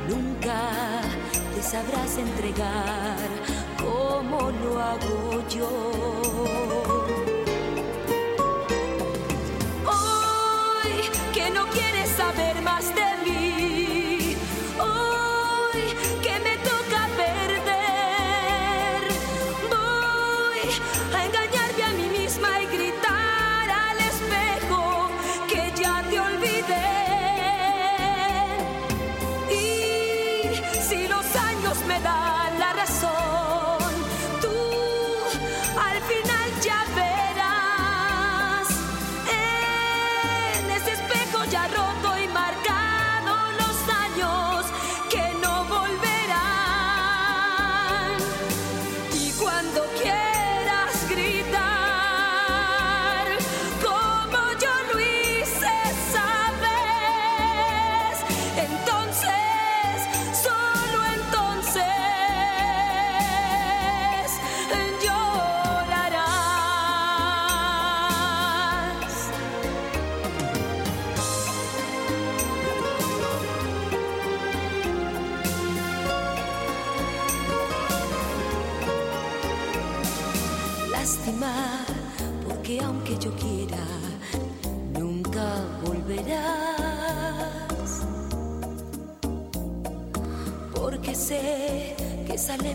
nunca 0.09 1.01
te 1.55 1.61
sabrás 1.61 2.17
entregar 2.17 3.15
como 3.77 4.51
lo 4.51 4.81
hago 4.81 5.47
yo. 5.47 6.09
sale 12.99 13.38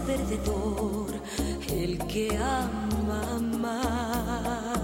perdedor 0.06 1.08
el 1.68 1.98
que 2.06 2.36
ama 2.36 3.40
más. 3.58 4.80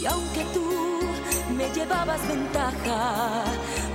Y 0.00 0.06
aunque 0.06 0.44
tú 0.54 0.68
me 1.56 1.68
llevabas 1.74 2.26
ventaja 2.26 3.44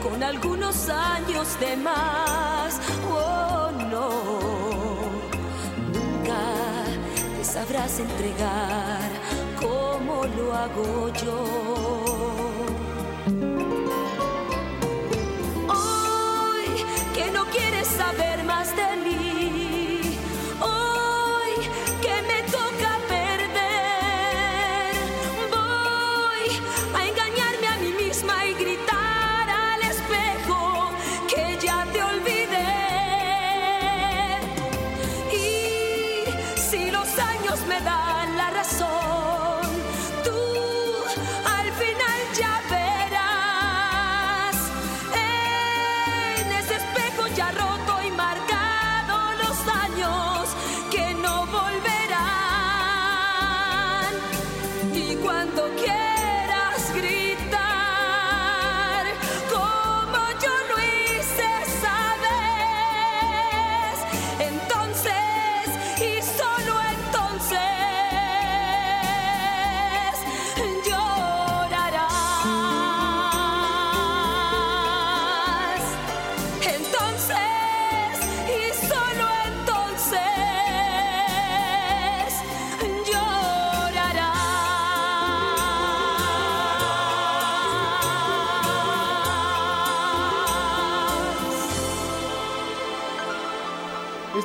con 0.03 0.21
algunos 0.23 0.89
años 0.89 1.59
de 1.59 1.77
más, 1.77 2.79
oh 3.11 3.71
no, 3.91 4.09
nunca 5.93 6.41
te 7.37 7.43
sabrás 7.43 7.99
entregar 7.99 9.09
como 9.59 10.25
lo 10.25 10.53
hago 10.53 11.09
yo. 11.13 11.87
saber 17.87 18.26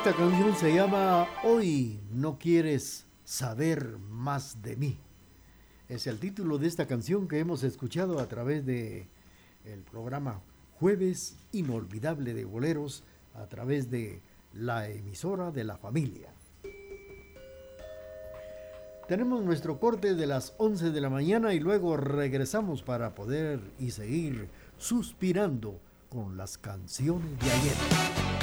Esta 0.05 0.17
canción 0.17 0.53
se 0.57 0.75
llama 0.75 1.29
Hoy 1.45 1.97
no 2.11 2.37
quieres 2.37 3.05
saber 3.23 3.97
más 4.09 4.61
de 4.61 4.75
mí. 4.75 4.99
Es 5.87 6.07
el 6.07 6.19
título 6.19 6.57
de 6.57 6.67
esta 6.67 6.87
canción 6.87 7.29
que 7.29 7.39
hemos 7.39 7.63
escuchado 7.63 8.19
a 8.19 8.27
través 8.27 8.65
de 8.65 9.07
el 9.63 9.79
programa 9.83 10.41
Jueves 10.77 11.37
Inolvidable 11.53 12.33
de 12.33 12.43
Boleros 12.43 13.05
a 13.33 13.45
través 13.45 13.89
de 13.89 14.21
la 14.51 14.89
emisora 14.89 15.51
de 15.51 15.63
la 15.63 15.77
familia. 15.77 16.33
Tenemos 19.07 19.41
nuestro 19.41 19.79
corte 19.79 20.15
de 20.15 20.27
las 20.27 20.53
11 20.57 20.91
de 20.91 20.99
la 20.99 21.09
mañana 21.09 21.53
y 21.53 21.61
luego 21.61 21.95
regresamos 21.95 22.83
para 22.83 23.15
poder 23.15 23.61
y 23.79 23.91
seguir 23.91 24.49
suspirando 24.77 25.79
con 26.09 26.35
las 26.35 26.57
canciones 26.57 27.39
de 27.39 27.49
ayer. 27.49 28.42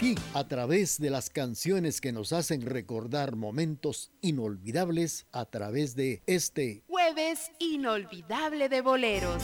Aquí, 0.00 0.14
a 0.32 0.48
través 0.48 0.98
de 0.98 1.10
las 1.10 1.28
canciones 1.28 2.00
que 2.00 2.10
nos 2.10 2.32
hacen 2.32 2.62
recordar 2.62 3.36
momentos 3.36 4.10
inolvidables, 4.22 5.26
a 5.30 5.44
través 5.44 5.94
de 5.94 6.22
este 6.24 6.82
Jueves 6.88 7.50
inolvidable 7.58 8.70
de 8.70 8.80
boleros. 8.80 9.42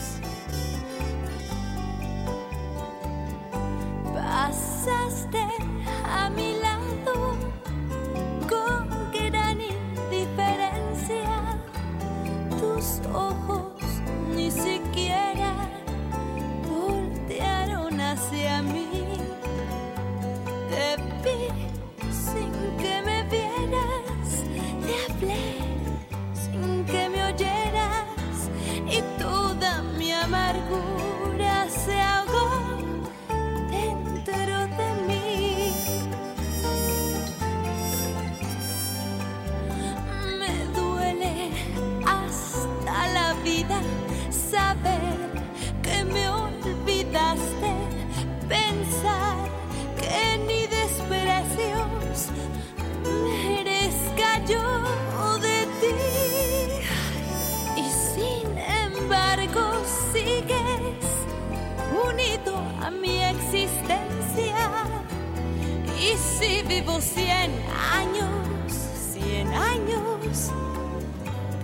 Pasaste 4.15 5.45
a 6.05 6.31
mi 6.31 6.55
lado 6.55 7.37
con 8.49 9.11
gran 9.11 9.59
indiferencia. 9.61 11.61
Tus 12.59 13.05
ojos 13.13 13.79
ni 14.35 14.49
siquiera 14.49 14.96
sin 22.11 22.51
que 22.77 23.01
me 23.05 23.23
vieras, 23.23 24.43
te 24.83 25.13
hablé 25.13 25.45
sin 26.33 26.85
que 26.85 27.09
me 27.09 27.23
oyeras. 27.25 28.49
Y 28.89 29.01
toda 29.19 29.81
mi 29.97 30.11
amargura 30.11 30.96
a 62.87 62.91
mi 62.91 63.21
existencia. 63.21 64.55
Y 65.99 66.15
si 66.17 66.63
vivo 66.63 67.01
cien 67.01 67.51
años, 67.91 68.47
cien 69.13 69.47
años, 69.53 70.51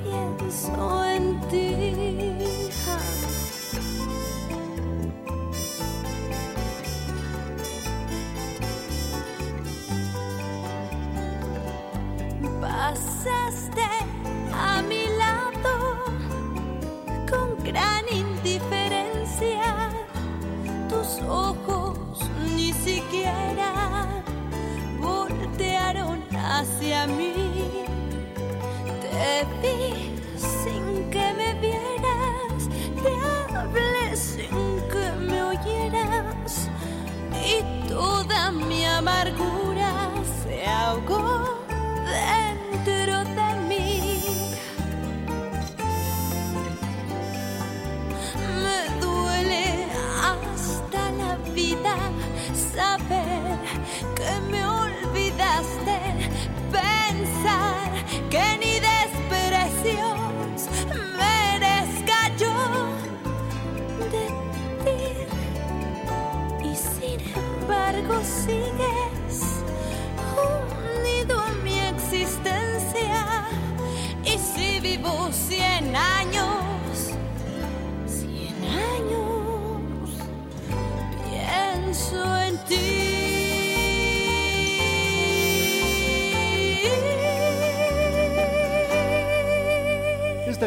pienso 0.04 1.06
en 1.06 1.40
ti. 1.50 2.40
Pasaste 12.60 13.88
hacia 26.54 27.08
mí. 27.08 27.86
Te 29.02 29.46
vi 29.62 30.16
sin 30.38 31.10
que 31.10 31.34
me 31.40 31.54
vieras, 31.66 32.70
te 33.04 33.56
hablé 33.56 34.16
sin 34.16 34.82
que 34.92 35.06
me 35.20 35.44
oyeras 35.44 36.70
y 37.34 37.88
toda 37.88 38.52
mi 38.52 38.86
amargura 38.86 39.63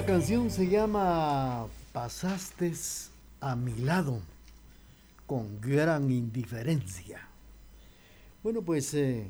canción 0.07 0.51
se 0.51 0.69
llama 0.69 1.67
Pasaste 1.93 2.73
a 3.41 3.57
mi 3.57 3.75
lado 3.75 4.21
con 5.27 5.61
gran 5.61 6.13
indiferencia. 6.13 7.27
Bueno, 8.45 8.63
pues 8.63 8.95
eh, 8.95 9.29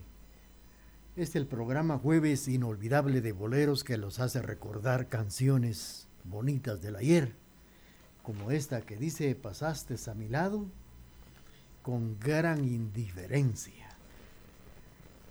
este 1.17 1.23
es 1.23 1.37
el 1.37 1.47
programa 1.47 1.97
Jueves 1.97 2.47
Inolvidable 2.47 3.23
de 3.23 3.33
Boleros 3.33 3.85
que 3.85 3.97
los 3.97 4.21
hace 4.21 4.43
recordar 4.43 5.09
canciones 5.09 6.09
bonitas 6.25 6.83
del 6.83 6.97
ayer, 6.97 7.33
como 8.23 8.51
esta 8.51 8.83
que 8.83 8.99
dice 8.99 9.35
Pasaste 9.35 9.97
a 10.11 10.15
mi 10.15 10.29
lado 10.29 10.67
con 11.83 12.19
gran 12.21 12.65
indiferencia. 12.65 13.76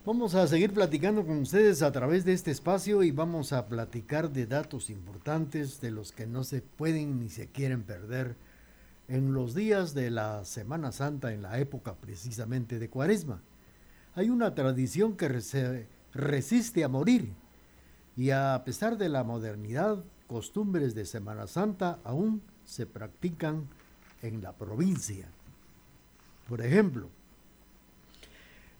Vamos 0.05 0.35
a 0.35 0.45
seguir 0.45 0.71
platicando 0.71 1.25
con 1.25 1.39
ustedes 1.39 1.81
a 1.81 1.91
través 1.91 2.25
de 2.25 2.33
este 2.33 2.51
espacio 2.51 3.01
y 3.01 3.09
vamos 3.09 3.51
a 3.53 3.65
platicar 3.65 4.29
de 4.29 4.45
datos 4.45 4.91
importantes 4.91 5.81
de 5.81 5.89
los 5.89 6.11
que 6.11 6.27
no 6.27 6.43
se 6.43 6.61
pueden 6.61 7.19
ni 7.19 7.27
se 7.27 7.47
quieren 7.47 7.81
perder 7.81 8.35
en 9.07 9.33
los 9.33 9.55
días 9.55 9.95
de 9.95 10.11
la 10.11 10.45
Semana 10.45 10.91
Santa, 10.91 11.33
en 11.33 11.41
la 11.41 11.57
época 11.57 11.95
precisamente 11.95 12.77
de 12.77 12.87
Cuaresma. 12.87 13.41
Hay 14.13 14.29
una 14.29 14.53
tradición 14.53 15.17
que 15.17 15.41
se 15.41 15.87
resiste 16.13 16.83
a 16.83 16.87
morir 16.87 17.33
y 18.15 18.29
a 18.29 18.61
pesar 18.63 18.99
de 18.99 19.09
la 19.09 19.23
modernidad, 19.23 20.03
costumbres 20.27 20.93
de 20.93 21.05
Semana 21.05 21.47
Santa 21.47 21.97
aún 22.03 22.43
se 22.63 22.85
practican 22.85 23.67
en 24.21 24.43
la 24.43 24.53
provincia. 24.53 25.27
Por 26.47 26.61
ejemplo, 26.61 27.09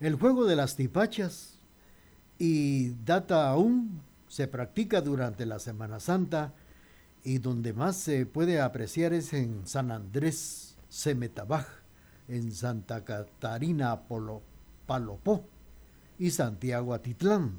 el 0.05 0.13
juego 0.17 0.45
de 0.45 0.55
las 0.55 0.75
tipachas 0.75 1.57
y 2.37 2.89
data 3.05 3.49
aún 3.49 4.03
se 4.27 4.47
practica 4.47 5.01
durante 5.01 5.47
la 5.47 5.57
Semana 5.57 5.99
Santa 5.99 6.53
y 7.23 7.39
donde 7.39 7.73
más 7.73 7.95
se 7.95 8.27
puede 8.27 8.61
apreciar 8.61 9.13
es 9.13 9.33
en 9.33 9.65
San 9.65 9.89
Andrés 9.89 10.77
Semetabaj, 10.89 11.65
en 12.27 12.51
Santa 12.51 13.03
Catarina 13.03 13.99
Polo, 14.01 14.43
Palopó 14.85 15.43
y 16.19 16.29
Santiago 16.29 16.93
Atitlán. 16.93 17.55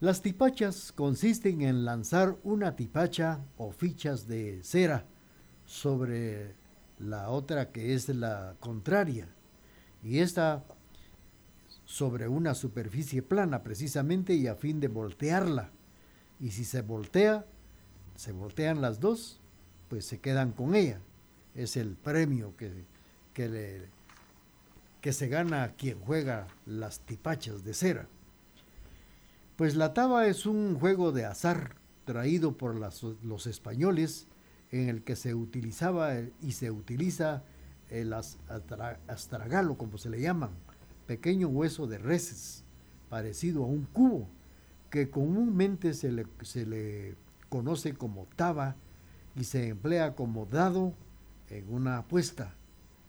Las 0.00 0.20
tipachas 0.20 0.92
consisten 0.92 1.62
en 1.62 1.86
lanzar 1.86 2.36
una 2.44 2.76
tipacha 2.76 3.40
o 3.56 3.72
fichas 3.72 4.28
de 4.28 4.62
cera 4.62 5.06
sobre 5.64 6.56
la 6.98 7.30
otra 7.30 7.72
que 7.72 7.94
es 7.94 8.10
la 8.10 8.54
contraria 8.60 9.28
y 10.02 10.18
esta 10.18 10.62
sobre 11.92 12.26
una 12.26 12.54
superficie 12.54 13.20
plana 13.20 13.62
precisamente 13.62 14.32
y 14.32 14.46
a 14.46 14.54
fin 14.54 14.80
de 14.80 14.88
voltearla. 14.88 15.68
Y 16.40 16.52
si 16.52 16.64
se 16.64 16.80
voltea, 16.80 17.44
se 18.16 18.32
voltean 18.32 18.80
las 18.80 18.98
dos, 18.98 19.42
pues 19.90 20.06
se 20.06 20.18
quedan 20.18 20.52
con 20.52 20.74
ella. 20.74 21.00
Es 21.54 21.76
el 21.76 21.96
premio 21.96 22.56
que, 22.56 22.86
que, 23.34 23.46
le, 23.46 23.82
que 25.02 25.12
se 25.12 25.28
gana 25.28 25.74
quien 25.76 26.00
juega 26.00 26.46
las 26.64 27.00
tipachas 27.00 27.62
de 27.62 27.74
cera. 27.74 28.08
Pues 29.56 29.76
la 29.76 29.92
taba 29.92 30.26
es 30.28 30.46
un 30.46 30.78
juego 30.80 31.12
de 31.12 31.26
azar 31.26 31.76
traído 32.06 32.56
por 32.56 32.74
los 32.74 33.46
españoles 33.46 34.28
en 34.70 34.88
el 34.88 35.04
que 35.04 35.14
se 35.14 35.34
utilizaba 35.34 36.14
y 36.40 36.52
se 36.52 36.70
utiliza 36.70 37.42
el 37.90 38.14
astragalo, 38.14 39.76
como 39.76 39.98
se 39.98 40.08
le 40.08 40.22
llaman, 40.22 40.52
pequeño 41.12 41.48
hueso 41.48 41.86
de 41.86 41.98
reses, 41.98 42.64
parecido 43.10 43.64
a 43.64 43.66
un 43.66 43.84
cubo, 43.84 44.30
que 44.88 45.10
comúnmente 45.10 45.92
se 45.92 46.10
le, 46.10 46.26
se 46.40 46.64
le 46.64 47.16
conoce 47.50 47.92
como 47.92 48.26
taba 48.34 48.76
y 49.36 49.44
se 49.44 49.68
emplea 49.68 50.14
como 50.14 50.46
dado 50.46 50.94
en 51.50 51.70
una 51.70 51.98
apuesta, 51.98 52.54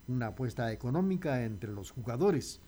una 0.06 0.26
apuesta 0.26 0.70
económica 0.70 1.44
entre 1.44 1.72
los 1.72 1.92
jugadores. 1.92 2.60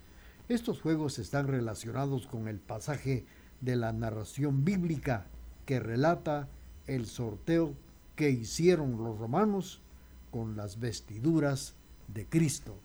Estos 0.48 0.80
juegos 0.80 1.18
están 1.18 1.48
relacionados 1.48 2.26
con 2.26 2.48
el 2.48 2.58
pasaje 2.58 3.26
de 3.60 3.76
la 3.76 3.92
narración 3.92 4.64
bíblica 4.64 5.26
que 5.66 5.80
relata 5.80 6.48
el 6.86 7.04
sorteo 7.04 7.74
que 8.14 8.30
hicieron 8.30 8.96
los 9.04 9.18
romanos 9.18 9.82
con 10.30 10.56
las 10.56 10.80
vestiduras 10.80 11.74
de 12.08 12.24
Cristo 12.24 12.78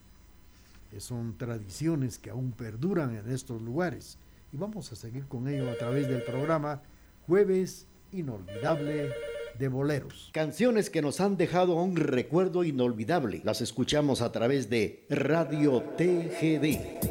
son 0.99 1.37
tradiciones 1.37 2.19
que 2.19 2.29
aún 2.29 2.51
perduran 2.51 3.15
en 3.15 3.31
estos 3.31 3.61
lugares. 3.61 4.17
Y 4.51 4.57
vamos 4.57 4.91
a 4.91 4.95
seguir 4.95 5.25
con 5.27 5.47
ello 5.47 5.69
a 5.69 5.75
través 5.75 6.07
del 6.07 6.23
programa 6.23 6.81
Jueves 7.25 7.87
Inolvidable 8.11 9.11
de 9.57 9.67
Boleros. 9.67 10.29
Canciones 10.33 10.89
que 10.89 11.01
nos 11.01 11.21
han 11.21 11.37
dejado 11.37 11.75
un 11.75 11.95
recuerdo 11.95 12.63
inolvidable. 12.63 13.41
Las 13.43 13.61
escuchamos 13.61 14.21
a 14.21 14.31
través 14.31 14.69
de 14.69 15.05
Radio 15.09 15.83
TGD. 15.97 17.10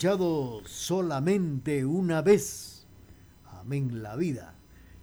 escuchado 0.00 0.62
solamente 0.64 1.84
una 1.84 2.22
vez. 2.22 2.86
Amén 3.44 4.02
la 4.02 4.16
vida 4.16 4.54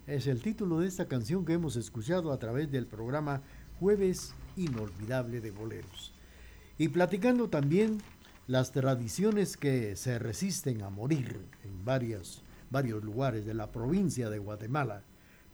es 0.08 0.26
el 0.26 0.41
título 0.41 0.80
de 0.80 0.88
esta 0.88 1.08
canción 1.08 1.45
que 1.45 1.54
hemos 1.54 1.76
escuchado 1.76 2.32
a 2.32 2.39
través 2.39 2.72
del 2.72 2.88
programa 2.88 3.43
Jueves 3.80 4.34
Inolvidable 4.56 5.39
de 5.39 5.52
Boleros. 5.52 6.16
Y 6.80 6.88
platicando 6.88 7.48
también 7.48 8.00
las 8.48 8.72
tradiciones 8.72 9.56
que 9.56 9.95
se 9.95 10.18
resisten 10.18 10.82
a 10.82 10.89
morir 10.89 11.45
en 11.64 11.86
varios, 11.86 12.41
varios 12.72 13.04
lugares 13.04 13.45
de 13.45 13.54
la 13.54 13.72
provincia 13.72 14.32
de 14.32 14.39
Guatemala. 14.39 15.04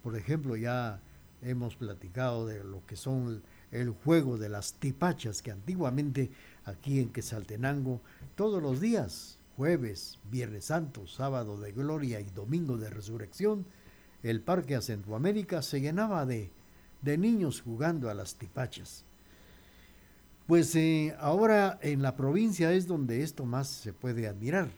Por 0.03 0.15
ejemplo, 0.15 0.55
ya 0.55 1.01
hemos 1.41 1.75
platicado 1.75 2.47
de 2.47 2.63
lo 2.63 2.85
que 2.85 2.95
son 2.95 3.43
el 3.71 3.89
juego 3.89 4.37
de 4.37 4.49
las 4.49 4.73
tipachas, 4.75 5.41
que 5.41 5.51
antiguamente 5.51 6.31
aquí 6.63 6.99
en 6.99 7.09
Quesaltenango, 7.09 8.01
todos 8.35 8.61
los 8.61 8.79
días, 8.79 9.32
jueves, 9.55 10.19
viernes 10.31 10.65
santo, 10.65 11.07
sábado 11.07 11.57
de 11.59 11.71
gloria 11.71 12.19
y 12.19 12.25
domingo 12.25 12.77
de 12.77 12.89
resurrección, 12.89 13.65
el 14.23 14.41
parque 14.41 14.75
a 14.75 14.81
Centroamérica 14.81 15.61
se 15.61 15.81
llenaba 15.81 16.25
de, 16.25 16.51
de 17.01 17.17
niños 17.17 17.61
jugando 17.61 18.09
a 18.09 18.13
las 18.13 18.35
tipachas. 18.35 19.05
Pues 20.47 20.75
eh, 20.75 21.15
ahora 21.19 21.79
en 21.81 22.01
la 22.01 22.15
provincia 22.15 22.73
es 22.73 22.87
donde 22.87 23.23
esto 23.23 23.45
más 23.45 23.67
se 23.67 23.93
puede 23.93 24.27
admirar. 24.27 24.71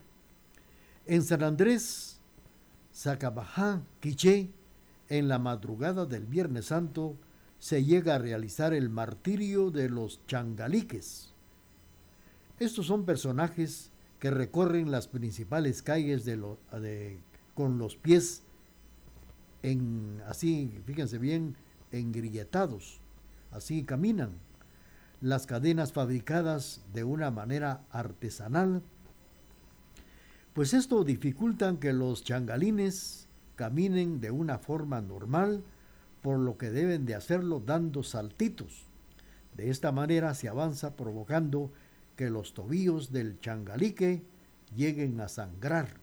En 1.06 1.24
San 1.24 1.44
Andrés, 1.44 2.20
Zacabajá, 2.94 3.82
Quiché, 4.00 4.50
en 5.10 5.28
la 5.28 5.40
madrugada 5.40 6.06
del 6.06 6.26
Viernes 6.26 6.66
Santo 6.66 7.18
se 7.60 7.84
llega 7.84 8.16
a 8.16 8.20
realizar 8.20 8.74
el 8.74 8.90
martirio 8.90 9.72
de 9.72 9.90
los 9.90 10.26
changaliques. 10.28 11.34
Estos 12.60 12.88
son 12.88 13.06
personajes 13.06 13.92
que 14.26 14.32
recorren 14.32 14.90
las 14.90 15.08
principales 15.08 15.84
calles 15.84 16.26
de 16.26 17.20
con 17.54 17.78
los 17.78 17.96
pies 17.96 18.42
en 19.62 20.20
así, 20.28 20.82
fíjense 20.84 21.20
bien, 21.20 21.56
engrilletados, 21.92 23.02
así 23.52 23.84
caminan. 23.84 24.32
Las 25.22 25.46
cadenas 25.46 25.94
fabricadas 25.94 26.82
de 26.92 27.04
una 27.04 27.30
manera 27.30 27.84
artesanal, 27.92 28.82
pues 30.56 30.74
esto 30.74 31.04
dificultan 31.04 31.78
que 31.78 31.94
los 31.94 32.24
changalines 32.24 33.28
caminen 33.56 34.22
de 34.22 34.32
una 34.32 34.58
forma 34.58 35.02
normal, 35.02 35.64
por 36.24 36.40
lo 36.40 36.58
que 36.58 36.72
deben 36.72 37.06
de 37.06 37.14
hacerlo 37.14 37.62
dando 37.64 38.02
saltitos. 38.02 38.88
De 39.56 39.70
esta 39.70 39.92
manera 39.92 40.34
se 40.34 40.50
avanza 40.50 40.96
provocando 40.96 41.72
que 42.16 42.30
los 42.30 42.54
tobillos 42.54 43.12
del 43.12 43.40
changalique 43.40 44.24
lleguen 44.76 45.20
a 45.22 45.28
sangrar 45.28 45.98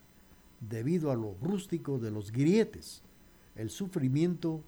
debido 0.61 1.11
a 1.11 1.17
lo 1.17 1.35
rústico 1.43 1.99
de 1.99 2.11
los 2.11 2.33
grietes. 2.33 3.03
El 3.57 3.71
sufrimiento 3.71 4.63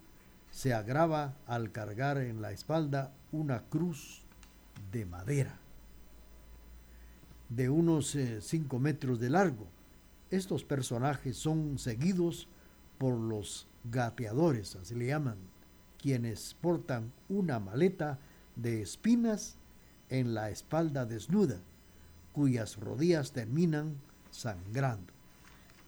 se 0.50 0.72
agrava 0.72 1.36
al 1.46 1.72
cargar 1.72 2.18
en 2.18 2.40
la 2.40 2.52
espalda 2.52 3.12
una 3.32 3.62
cruz 3.64 4.22
de 4.92 5.04
madera 5.06 5.58
de 7.48 7.70
unos 7.70 8.16
5 8.40 8.76
eh, 8.76 8.80
metros 8.80 9.20
de 9.20 9.30
largo. 9.30 9.66
Estos 10.30 10.64
personajes 10.64 11.36
son 11.36 11.78
seguidos 11.78 12.48
por 12.98 13.14
los 13.14 13.68
gateadores, 13.84 14.76
así 14.76 14.94
le 14.94 15.06
llaman, 15.06 15.36
quienes 15.98 16.54
portan 16.60 17.12
una 17.28 17.60
maleta 17.60 18.18
de 18.56 18.82
espinas 18.82 19.56
en 20.18 20.34
la 20.34 20.50
espalda 20.50 21.06
desnuda, 21.06 21.58
cuyas 22.32 22.76
rodillas 22.76 23.32
terminan 23.32 23.96
sangrando. 24.30 25.12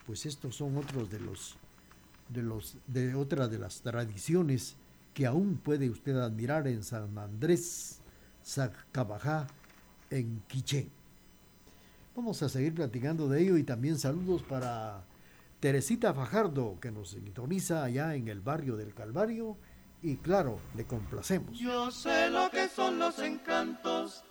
Pues 0.06 0.26
estos 0.26 0.56
son 0.56 0.76
otros 0.76 1.10
de 1.10 1.20
los 1.20 1.56
de 2.28 2.42
los 2.42 2.76
de 2.86 3.14
otra 3.14 3.48
de 3.48 3.58
las 3.58 3.82
tradiciones 3.82 4.76
que 5.14 5.26
aún 5.26 5.56
puede 5.56 5.88
usted 5.88 6.16
admirar 6.16 6.66
en 6.66 6.82
San 6.82 7.16
Andrés, 7.18 8.00
Zacabajá, 8.44 9.46
en 10.10 10.42
Quiché. 10.48 10.88
Vamos 12.14 12.42
a 12.42 12.48
seguir 12.48 12.74
platicando 12.74 13.28
de 13.28 13.42
ello 13.42 13.56
y 13.56 13.62
también 13.62 13.98
saludos 13.98 14.42
para 14.42 15.04
Teresita 15.60 16.12
Fajardo, 16.14 16.78
que 16.80 16.90
nos 16.90 17.10
sintoniza 17.10 17.82
allá 17.82 18.14
en 18.14 18.28
el 18.28 18.40
barrio 18.40 18.76
del 18.76 18.94
Calvario, 18.94 19.56
y 20.06 20.16
claro, 20.18 20.60
le 20.76 20.86
complacemos. 20.86 21.58
Yo 21.58 21.90
sé 21.90 22.30
lo 22.30 22.48
que 22.48 22.68
son 22.68 22.96
los 23.00 23.18
encantos 23.18 24.22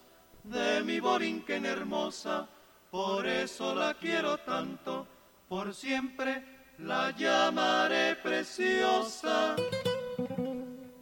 de 0.45 0.81
mi 0.83 1.01
Borinquen 1.01 1.65
hermosa, 1.65 2.47
por 2.89 3.27
eso 3.27 3.75
la 3.75 3.93
quiero 3.95 4.37
tanto, 4.37 5.05
por 5.49 5.73
siempre 5.73 6.45
la 6.77 7.11
llamaré 7.11 8.15
preciosa, 8.15 9.57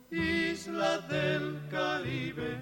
isla 0.10 0.98
del 1.02 1.62
Caribe. 1.70 2.60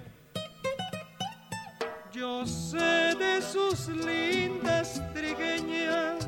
Yo 2.12 2.46
sé 2.46 3.16
de 3.16 3.42
sus 3.42 3.88
lindas 3.88 5.02
trigueñas 5.14 6.28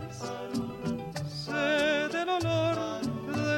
del 2.10 2.30
olor 2.30 3.03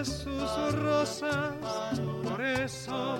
sus 0.05 0.73
rosas, 0.73 1.53
por 2.23 2.41
eso 2.41 3.17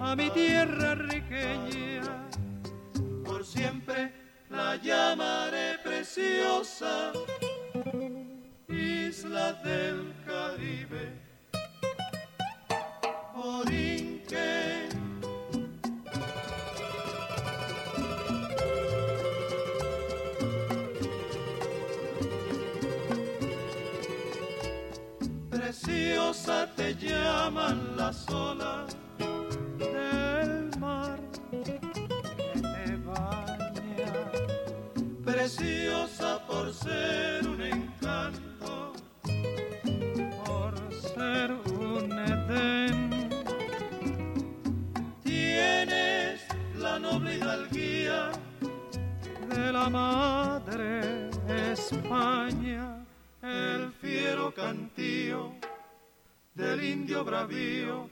a 0.00 0.14
mi 0.14 0.30
tierra 0.30 0.94
riqueña, 0.94 2.28
por 3.24 3.44
siempre 3.44 4.12
la 4.50 4.76
llamaré 4.76 5.78
preciosa, 5.82 7.12
isla 8.68 9.54
del 9.64 10.14
Caribe. 10.26 11.20
Borinquen 13.34 14.91
llaman 27.00 27.96
las 27.96 28.28
olas 28.28 28.81
del 56.82 56.90
indio 56.90 58.11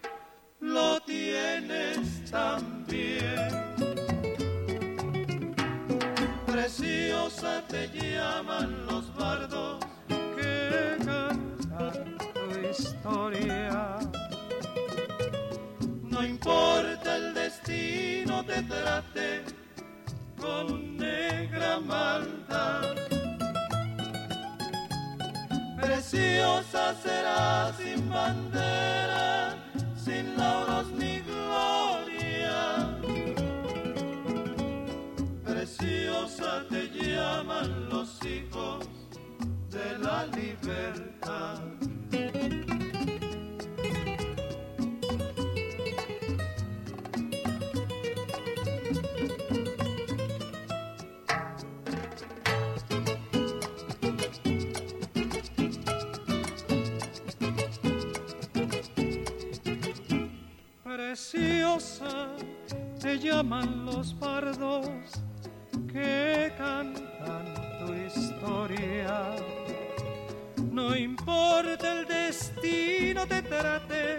te 73.31 74.19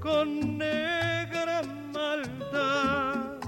con 0.00 0.58
negra 0.58 1.62
maldad. 1.92 3.38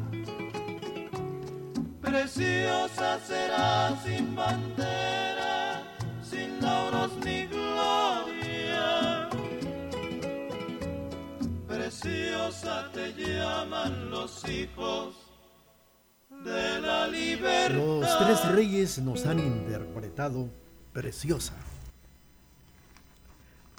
Preciosa 2.00 3.18
será 3.26 3.96
sin 4.04 4.34
bandera, 4.34 5.82
sin 6.22 6.60
lauros 6.60 7.12
ni 7.24 7.46
gloria. 7.46 9.28
Preciosa 11.66 12.90
te 12.92 13.12
llaman 13.14 14.10
los 14.10 14.46
hijos 14.48 15.14
de 16.44 16.80
la 16.80 17.06
libertad. 17.06 17.76
Los 17.76 18.18
tres 18.18 18.52
reyes 18.52 18.98
nos 18.98 19.24
han 19.26 19.38
interpretado 19.38 20.48
Preciosa. 20.92 21.54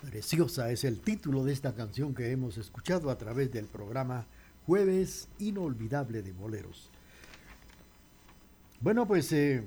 Preciosa 0.09 0.69
es 0.69 0.83
el 0.83 0.99
título 0.99 1.45
de 1.45 1.53
esta 1.53 1.73
canción 1.73 2.13
que 2.13 2.31
hemos 2.31 2.57
escuchado 2.57 3.09
a 3.09 3.17
través 3.17 3.51
del 3.51 3.65
programa 3.65 4.27
Jueves 4.65 5.29
Inolvidable 5.39 6.21
de 6.21 6.33
Boleros. 6.33 6.89
Bueno, 8.81 9.07
pues 9.07 9.31
eh, 9.31 9.63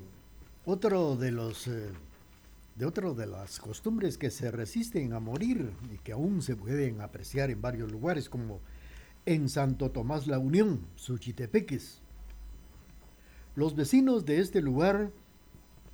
otro 0.67 1.17
de 1.17 1.33
los 1.33 1.67
eh, 1.69 1.89
de 2.77 2.85
otro 2.85 3.15
de 3.15 3.27
las 3.27 3.59
costumbres 3.59 4.19
que 4.19 4.31
se 4.31 4.51
resisten 4.51 5.15
a 5.15 5.21
morir 5.21 5.71
y 5.93 5.97
que 5.99 6.13
aún 6.13 6.43
se 6.43 6.55
pueden 6.55 7.01
apreciar 7.01 7.51
en 7.51 7.63
varios 7.63 7.91
lugares 7.91 8.29
como 8.29 8.61
en 9.25 9.49
Santo 9.49 9.91
Tomás 9.91 10.27
la 10.27 10.39
Unión, 10.39 10.87
Suchitepeques. 10.97 12.03
Los 13.55 13.75
vecinos 13.75 14.27
de 14.27 14.41
este 14.41 14.61
lugar 14.61 15.11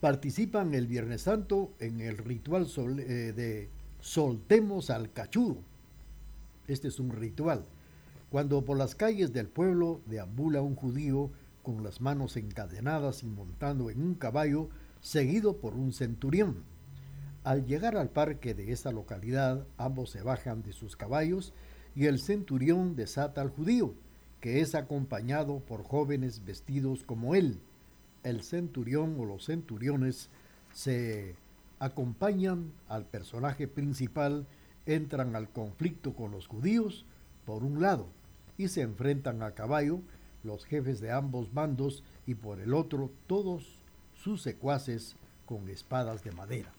participan 0.01 0.75
el 0.75 0.89
Viernes 0.89 1.23
Santo 1.23 1.73
en 1.79 2.01
el 2.01 2.19
ritual 2.19 2.67
eh, 2.99 3.33
de 3.33 3.69
soltemos 4.03 4.91
al 4.91 5.13
cachudo. 5.13 5.57
Este 6.69 6.89
es 6.89 6.99
un 6.99 7.11
ritual. 7.13 7.65
Cuando 8.31 8.65
por 8.65 8.77
las 8.77 8.95
calles 8.95 9.33
del 9.33 9.47
pueblo 9.47 10.01
deambula 10.07 10.61
un 10.61 10.75
judío 10.75 11.31
con 11.63 11.85
las 11.85 12.01
manos 12.01 12.37
encadenadas 12.37 13.23
y 13.23 13.27
montando 13.27 13.89
en 13.91 14.03
un 14.03 14.15
caballo, 14.15 14.69
seguido 15.01 15.59
por 15.59 15.75
un 15.75 15.93
centurión. 15.93 16.65
Al 17.45 17.65
llegar 17.65 17.97
al 17.97 18.11
parque 18.11 18.55
de 18.55 18.73
esa 18.73 18.91
localidad, 18.91 19.67
ambos 19.79 20.11
se 20.11 20.23
bajan 20.23 20.63
de 20.63 20.73
sus 20.73 20.97
caballos 20.97 21.53
y 21.95 22.07
el 22.07 22.19
centurión 22.19 22.97
desata 22.97 23.41
al 23.41 23.51
judío, 23.51 23.95
que 24.41 24.61
es 24.61 24.75
acompañado 24.75 25.61
por 25.61 25.85
jóvenes 25.85 26.45
vestidos 26.45 27.05
como 27.05 27.37
él. 27.37 27.61
El 28.25 28.43
centurión 28.43 29.17
o 29.21 29.25
los 29.25 29.47
centuriones 29.47 30.29
se 30.73 31.37
acompañan 31.83 32.73
al 32.89 33.07
personaje 33.07 33.67
principal, 33.67 34.47
entran 34.87 35.35
al 35.35 35.51
conflicto 35.51 36.15
con 36.15 36.31
los 36.31 36.47
judíos 36.47 37.05
por 37.45 37.65
un 37.65 37.83
lado 37.83 38.07
y 38.57 38.69
se 38.69 38.83
enfrentan 38.83 39.43
a 39.43 39.51
caballo 39.51 39.99
los 40.45 40.65
jefes 40.65 41.01
de 41.01 41.11
ambos 41.11 41.53
bandos 41.53 42.05
y 42.25 42.37
por 42.37 42.61
el 42.61 42.73
otro 42.73 43.11
todos 43.27 43.83
sus 44.15 44.43
secuaces 44.43 45.17
con 45.45 45.69
espadas 45.69 46.23
de 46.23 46.31
madera. 46.31 46.73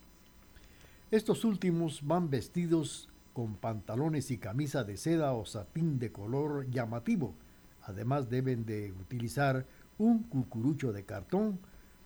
Estos 1.11 1.43
últimos 1.43 2.07
van 2.07 2.29
vestidos 2.29 3.09
con 3.33 3.55
pantalones 3.57 4.31
y 4.31 4.37
camisa 4.37 4.85
de 4.85 4.95
seda 4.95 5.33
o 5.33 5.45
satín 5.45 5.99
de 5.99 6.13
color 6.13 6.69
llamativo. 6.69 7.33
Además 7.81 8.29
deben 8.29 8.65
de 8.65 8.93
utilizar 8.93 9.65
un 9.97 10.23
cucurucho 10.23 10.93
de 10.93 11.03
cartón 11.03 11.59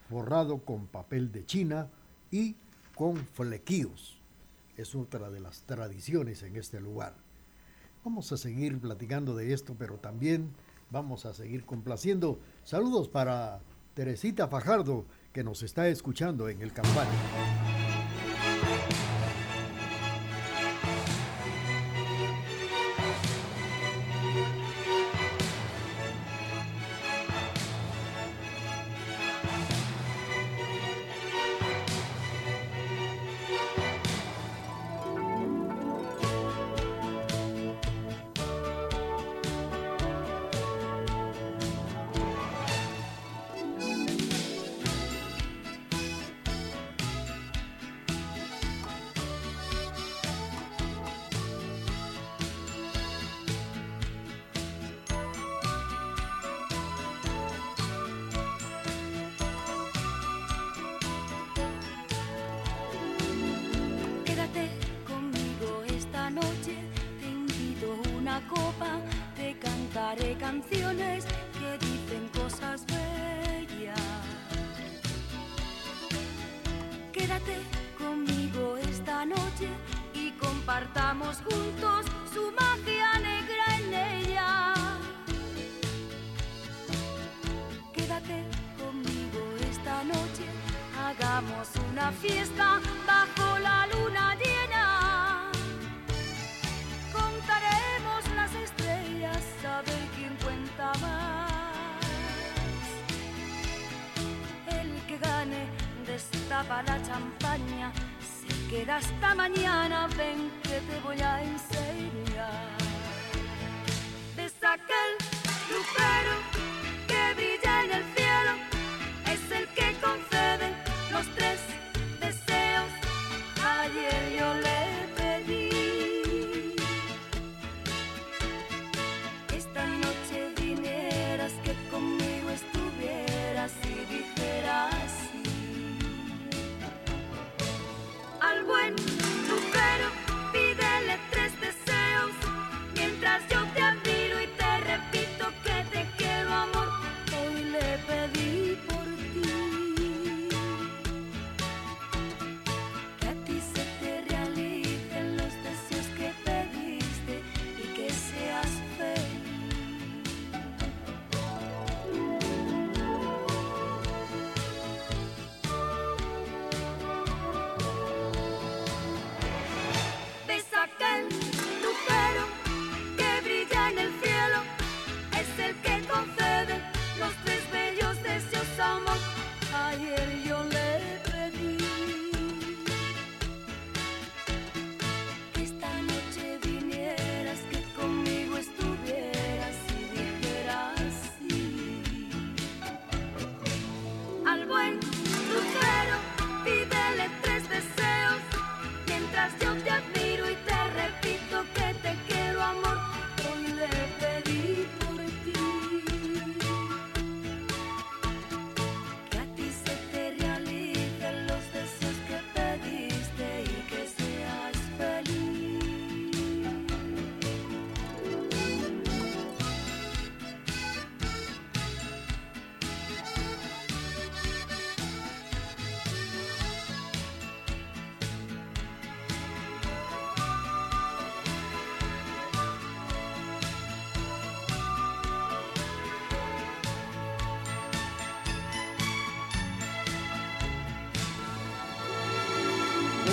forrado 0.09 0.65
con 0.65 0.87
papel 0.87 1.31
de 1.31 1.45
china 1.45 1.89
y 2.31 2.55
con 2.97 3.15
flequillos. 3.15 4.19
Es 4.75 4.95
otra 4.95 5.29
de 5.29 5.39
las 5.39 5.61
tradiciones 5.61 6.41
en 6.43 6.55
este 6.55 6.81
lugar. 6.81 7.13
Vamos 8.03 8.31
a 8.31 8.37
seguir 8.37 8.79
platicando 8.79 9.35
de 9.35 9.53
esto, 9.53 9.75
pero 9.77 9.97
también 9.97 10.51
vamos 10.89 11.25
a 11.25 11.33
seguir 11.33 11.63
complaciendo. 11.63 12.39
Saludos 12.63 13.07
para 13.07 13.59
Teresita 13.93 14.47
Fajardo, 14.47 15.05
que 15.31 15.43
nos 15.43 15.61
está 15.61 15.87
escuchando 15.87 16.49
en 16.49 16.61
el 16.61 16.73
campano. 16.73 17.11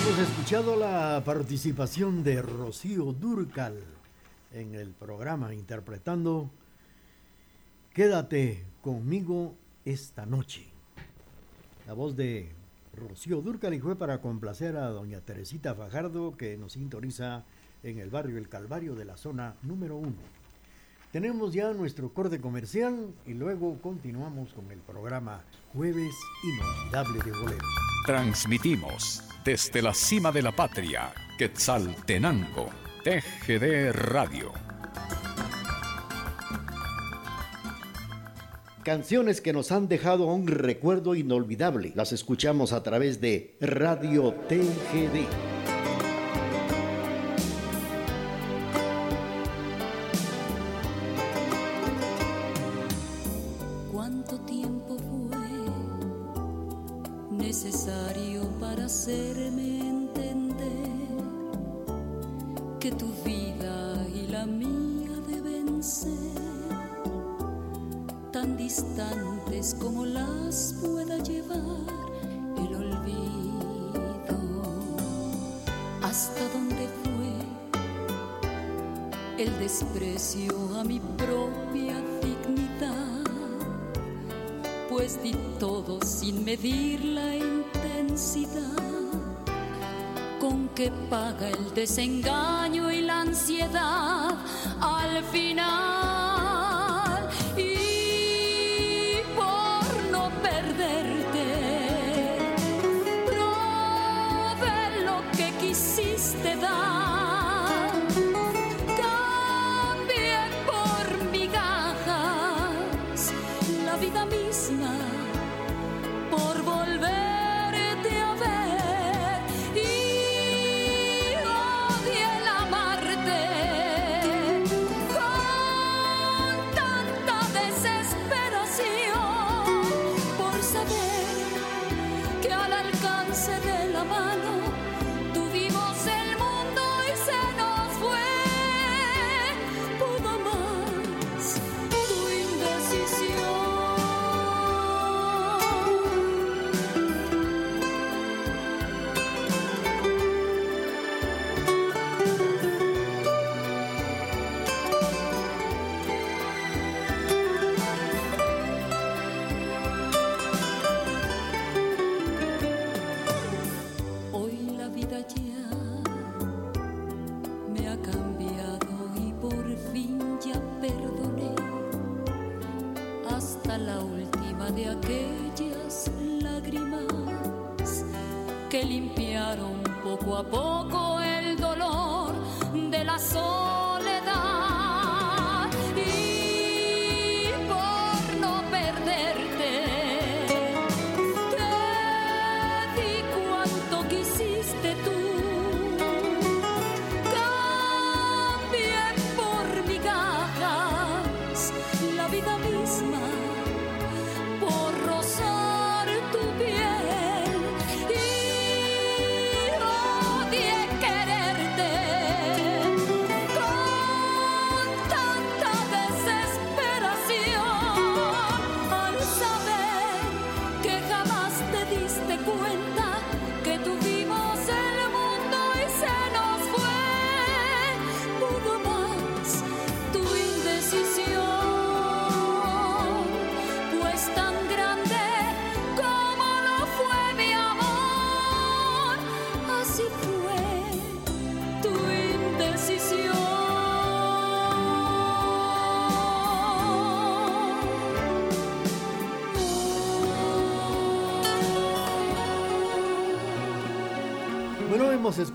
Hemos 0.05 0.19
escuchado 0.19 0.75
la 0.75 1.23
participación 1.25 2.23
de 2.23 2.39
Rocío 2.39 3.05
Durcal 3.11 3.73
en 4.53 4.75
el 4.75 4.91
programa 4.91 5.51
interpretando 5.51 6.51
Quédate 7.91 8.63
conmigo 8.83 9.55
esta 9.83 10.27
noche. 10.27 10.67
La 11.87 11.93
voz 11.93 12.15
de 12.15 12.51
Rocío 12.95 13.41
Durcal 13.41 13.73
y 13.73 13.79
fue 13.79 13.95
para 13.95 14.21
complacer 14.21 14.77
a 14.77 14.89
doña 14.89 15.21
Teresita 15.21 15.73
Fajardo 15.73 16.37
que 16.37 16.55
nos 16.55 16.73
sintoniza 16.73 17.43
en 17.81 17.97
el 17.97 18.11
barrio 18.11 18.37
El 18.37 18.47
Calvario 18.47 18.93
de 18.93 19.05
la 19.05 19.17
zona 19.17 19.55
número 19.63 19.97
uno. 19.97 20.21
Tenemos 21.11 21.51
ya 21.51 21.73
nuestro 21.73 22.13
corte 22.13 22.39
comercial 22.39 23.11
y 23.25 23.33
luego 23.33 23.81
continuamos 23.81 24.53
con 24.53 24.69
el 24.69 24.79
programa 24.81 25.41
Jueves 25.73 26.13
Inolvidable 26.43 27.23
de 27.23 27.39
Bolero. 27.39 27.65
Transmitimos 28.05 29.23
desde 29.45 29.83
la 29.83 29.93
cima 29.93 30.31
de 30.31 30.41
la 30.41 30.51
patria, 30.51 31.13
Quetzaltenango, 31.37 32.71
TGD 33.03 33.91
Radio. 33.91 34.51
Canciones 38.83 39.41
que 39.41 39.53
nos 39.53 39.71
han 39.71 39.87
dejado 39.87 40.25
un 40.25 40.47
recuerdo 40.47 41.13
inolvidable. 41.13 41.91
Las 41.95 42.11
escuchamos 42.11 42.73
a 42.73 42.81
través 42.81 43.21
de 43.21 43.55
Radio 43.61 44.33
TGD. 44.49 45.54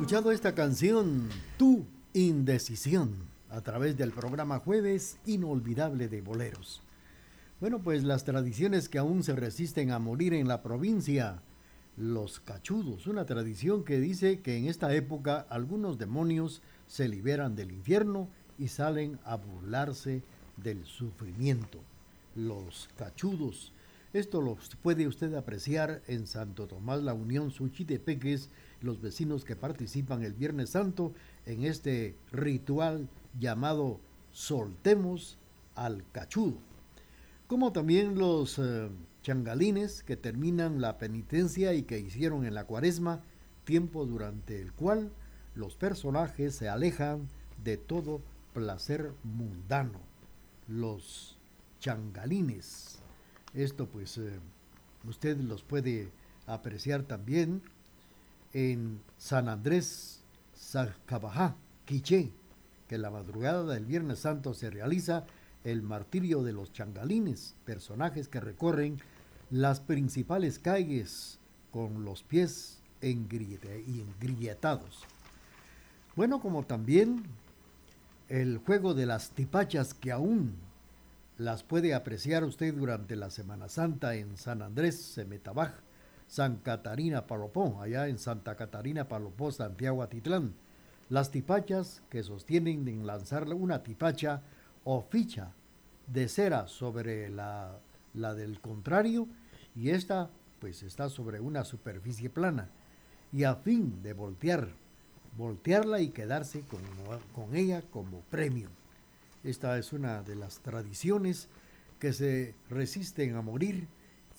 Escuchado 0.01 0.33
esta 0.33 0.55
canción, 0.55 1.29
Tu 1.59 1.85
Indecisión, 2.15 3.17
a 3.51 3.61
través 3.61 3.99
del 3.99 4.13
programa 4.13 4.59
Jueves 4.59 5.19
Inolvidable 5.27 6.09
de 6.09 6.23
Boleros. 6.23 6.81
Bueno, 7.61 7.81
pues 7.81 8.03
las 8.03 8.25
tradiciones 8.25 8.89
que 8.89 8.97
aún 8.97 9.23
se 9.23 9.37
resisten 9.37 9.91
a 9.91 9.99
morir 9.99 10.33
en 10.33 10.49
la 10.49 10.63
provincia, 10.63 11.43
los 11.99 12.41
cachudos, 12.41 13.07
una 13.09 13.27
tradición 13.27 13.85
que 13.85 14.01
dice 14.01 14.41
que 14.41 14.57
en 14.57 14.69
esta 14.69 14.95
época 14.95 15.47
algunos 15.51 15.99
demonios 15.99 16.63
se 16.87 17.07
liberan 17.07 17.55
del 17.55 17.71
infierno 17.71 18.27
y 18.59 18.69
salen 18.69 19.19
a 19.23 19.37
burlarse 19.37 20.23
del 20.57 20.87
sufrimiento. 20.87 21.79
Los 22.35 22.89
cachudos. 22.97 23.75
Esto 24.15 24.41
lo 24.41 24.57
puede 24.83 25.07
usted 25.07 25.35
apreciar 25.35 26.01
en 26.07 26.27
Santo 26.27 26.67
Tomás 26.67 27.03
La 27.03 27.13
Unión 27.13 27.51
Suchitepeques, 27.51 28.49
los 28.81 29.01
vecinos 29.01 29.45
que 29.45 29.57
participan 29.57 30.23
el 30.23 30.35
Viernes 30.35 30.71
Santo 30.71 31.13
en 31.47 31.65
este 31.65 32.17
ritual 32.33 33.09
llamado 33.39 34.01
Soltemos 34.33 35.39
al 35.75 36.05
Cachudo. 36.13 36.59
Como 37.47 37.73
también 37.73 38.19
los 38.19 38.59
eh, 38.59 38.89
changalines 39.23 40.03
que 40.03 40.17
terminan 40.17 40.81
la 40.81 40.99
penitencia 40.99 41.75
y 41.75 41.83
que 41.83 41.99
hicieron 41.99 42.47
en 42.47 42.55
la 42.55 42.65
cuaresma, 42.65 43.23
tiempo 43.65 44.07
durante 44.07 44.61
el 44.61 44.73
cual 44.73 45.11
los 45.55 45.77
personajes 45.77 46.55
se 46.55 46.69
alejan 46.69 47.29
de 47.63 47.77
todo 47.77 48.23
placer 48.55 49.13
mundano, 49.23 50.01
los 50.69 51.39
changalines. 51.81 53.01
Esto 53.55 53.87
pues 53.87 54.17
eh, 54.19 54.39
usted 55.09 55.37
los 55.39 55.63
puede 55.63 56.11
apreciar 56.47 57.03
también 57.03 57.63
en 58.53 59.01
San 59.19 59.49
Andrés, 59.49 60.21
Zacabajá, 60.57 61.57
Quiché, 61.85 62.33
que 62.89 62.99
la 62.99 63.11
madrugada 63.11 63.75
del 63.75 63.87
Viernes 63.87 64.21
Santo 64.21 64.55
se 64.55 64.71
realiza 64.71 65.25
el 65.65 65.83
martirio 65.83 66.43
de 66.43 66.53
los 66.53 66.73
changalines, 66.73 67.55
personajes 67.65 68.29
que 68.29 68.41
recorren 68.41 68.99
las 69.51 69.81
principales 69.81 70.59
calles 70.59 71.39
con 71.71 72.05
los 72.05 72.23
pies 72.23 72.79
engrilletados. 73.01 75.05
Bueno, 76.17 76.41
como 76.41 76.65
también 76.65 77.25
el 78.29 78.59
juego 78.59 78.95
de 78.95 79.07
las 79.07 79.31
tipachas 79.31 79.95
que 79.95 80.13
aún 80.13 80.55
las 81.39 81.63
puede 81.63 81.95
apreciar 81.95 82.45
usted 82.45 82.75
durante 82.75 83.17
la 83.17 83.31
Semana 83.31 83.69
Santa 83.69 84.15
en 84.15 84.37
San 84.37 84.63
Andrés, 84.63 85.01
Semetabaj, 85.01 85.73
San 86.31 86.59
Catarina, 86.59 87.27
Palopó, 87.27 87.83
allá 87.83 88.07
en 88.07 88.17
Santa 88.17 88.55
Catarina, 88.55 89.09
Palopó, 89.09 89.51
Santiago 89.51 90.01
Atitlán. 90.01 90.55
Las 91.09 91.33
tipachas 91.33 92.03
que 92.09 92.23
sostienen 92.23 92.87
en 92.87 93.05
lanzar 93.05 93.53
una 93.53 93.83
tipacha 93.83 94.41
o 94.85 95.03
ficha 95.03 95.51
de 96.07 96.29
cera 96.29 96.69
sobre 96.69 97.29
la, 97.31 97.81
la 98.15 98.35
del 98.35 98.61
contrario 98.61 99.27
y 99.75 99.91
esta 99.91 100.31
pues 100.61 100.85
está 100.85 101.09
sobre 101.09 101.41
una 101.41 101.65
superficie 101.65 102.31
plana 102.31 102.69
y 103.33 103.43
a 103.43 103.57
fin 103.57 104.01
de 104.05 104.13
voltear, 104.13 104.69
voltearla 105.37 106.01
y 106.01 106.11
quedarse 106.11 106.61
con, 106.61 106.81
con 107.35 107.57
ella 107.57 107.83
como 107.91 108.21
premio. 108.31 108.69
Esta 109.43 109.77
es 109.79 109.93
una 109.93 110.23
de 110.23 110.37
las 110.37 110.61
tradiciones 110.61 111.49
que 111.99 112.13
se 112.13 112.55
resisten 112.69 113.35
a 113.35 113.43
morir 113.43 113.89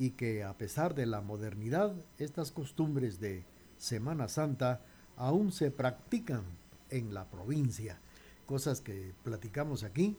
y 0.02 0.10
que 0.10 0.44
a 0.44 0.58
pesar 0.58 0.96
de 0.96 1.06
la 1.06 1.22
modernidad, 1.22 1.94
estas 2.18 2.50
costumbres 2.50 3.20
de 3.20 3.46
Semana 3.78 4.28
Santa 4.28 4.82
aún 5.16 5.52
se 5.52 5.70
practican 5.70 6.42
en 6.90 7.14
la 7.14 7.30
provincia, 7.30 8.00
cosas 8.48 8.82
que 8.82 9.14
platicamos 9.24 9.84
aquí 9.84 10.18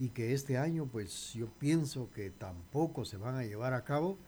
y 0.00 0.08
que 0.08 0.34
este 0.34 0.58
año 0.58 0.86
pues 0.86 1.32
yo 1.34 1.46
pienso 1.46 2.10
que 2.10 2.30
tampoco 2.30 3.04
se 3.04 3.18
van 3.18 3.36
a 3.36 3.44
llevar 3.44 3.72
a 3.72 3.84
cabo 3.84 4.18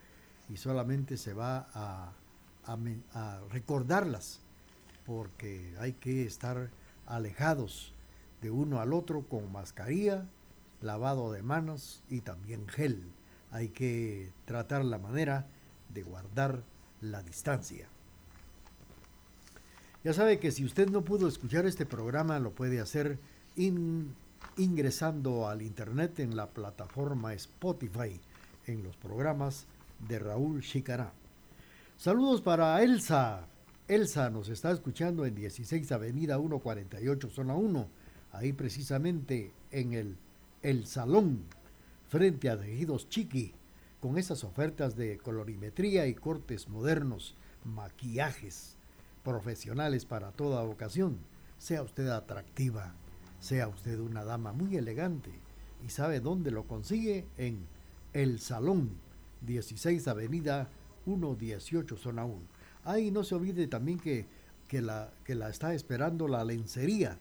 y 0.49 0.57
solamente 0.57 1.17
se 1.17 1.33
va 1.33 1.67
a, 1.75 2.13
a, 2.65 3.41
recordarlas 3.51 4.39
porque 5.05 5.75
hay 5.81 5.95
que 5.95 6.25
estar 6.27 6.71
alejados 7.07 7.93
de 8.41 8.53
uno 8.53 8.79
al 8.79 8.93
otro 8.93 9.23
con 9.23 9.51
mascarilla, 9.51 10.29
lavado 10.81 11.33
de 11.33 11.43
manos 11.43 12.05
y 12.09 12.21
también 12.21 12.69
gel. 12.69 13.03
Hay 13.53 13.69
que 13.69 14.31
tratar 14.45 14.85
la 14.85 14.99
manera 14.99 15.47
de 15.93 16.03
guardar 16.03 16.63
la 17.01 17.23
distancia. 17.23 17.87
Ya 20.05 20.13
sabe 20.13 20.41
que 20.41 20.51
si 20.51 20.65
usted 20.65 20.89
no 20.89 21.03
pudo 21.03 21.29
escuchar 21.29 21.65
este 21.65 21.87
programa, 21.87 22.41
lo 22.41 22.51
puede 22.51 22.81
hacer 22.81 23.19
ingresando 24.57 25.49
al 25.49 25.63
internet 25.63 26.19
en 26.19 26.35
la 26.35 26.49
plataforma 26.49 27.35
Spotify, 27.35 28.21
en 28.67 28.83
los 28.83 28.97
programas 28.97 29.67
de 30.09 30.19
Raúl 30.19 30.63
Chicará. 30.63 31.13
Saludos 31.97 32.41
para 32.41 32.83
Elsa. 32.83 33.47
Elsa 33.87 34.31
nos 34.31 34.49
está 34.49 34.73
escuchando 34.73 35.25
en 35.25 35.35
16 35.35 35.93
Avenida 35.93 36.37
148, 36.37 37.31
zona 37.31 37.55
1, 37.55 37.89
ahí 38.33 38.53
precisamente 38.53 39.53
en 39.71 39.93
el, 39.93 40.17
el 40.63 40.87
Salón, 40.87 41.45
frente 42.13 42.51
a 42.51 42.61
Tejidos 42.61 43.09
Chiqui, 43.09 43.55
con 43.99 44.19
esas 44.19 44.45
ofertas 44.45 44.97
de 44.97 45.17
colorimetría 45.17 46.07
y 46.07 46.15
cortes 46.15 46.69
modernos, 46.69 47.35
maquillajes 47.65 48.77
profesionales 49.25 50.05
para 50.05 50.31
toda 50.33 50.63
ocasión. 50.63 51.17
Sea 51.57 51.83
usted 51.83 52.09
atractiva, 52.09 52.93
sea 53.41 53.67
usted 53.67 53.99
una 53.99 54.25
dama 54.25 54.53
muy 54.53 54.77
elegante 54.77 55.31
y 55.83 55.89
sabe 55.89 56.21
dónde 56.21 56.51
lo 56.51 56.65
consigue 56.65 57.25
en 57.39 57.67
El 58.13 58.41
Salón, 58.41 58.91
16 59.47 60.07
Avenida 60.07 60.69
118, 61.05 61.97
zona 61.97 62.27
1. 62.27 62.43
Ahí 62.85 63.11
no 63.11 63.25
se 63.25 63.37
olvide 63.37 63.69
también 63.69 63.99
que, 63.99 64.27
que, 64.69 64.83
la, 64.83 65.15
que 65.25 65.35
la 65.35 65.49
está 65.49 65.73
esperando 65.73 66.29
la 66.29 66.45
lencería, 66.45 67.19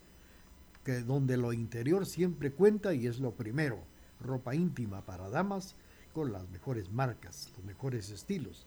que 0.84 1.00
donde 1.00 1.38
lo 1.38 1.54
interior 1.54 2.06
siempre 2.06 2.52
cuenta 2.52 2.94
y 2.94 3.08
es 3.08 3.20
lo 3.20 3.32
primero. 3.32 3.89
Ropa 4.24 4.55
íntima 4.55 5.01
para 5.01 5.30
damas 5.30 5.76
con 6.13 6.32
las 6.32 6.47
mejores 6.49 6.91
marcas, 6.91 7.49
los 7.55 7.65
mejores 7.65 8.09
estilos. 8.09 8.65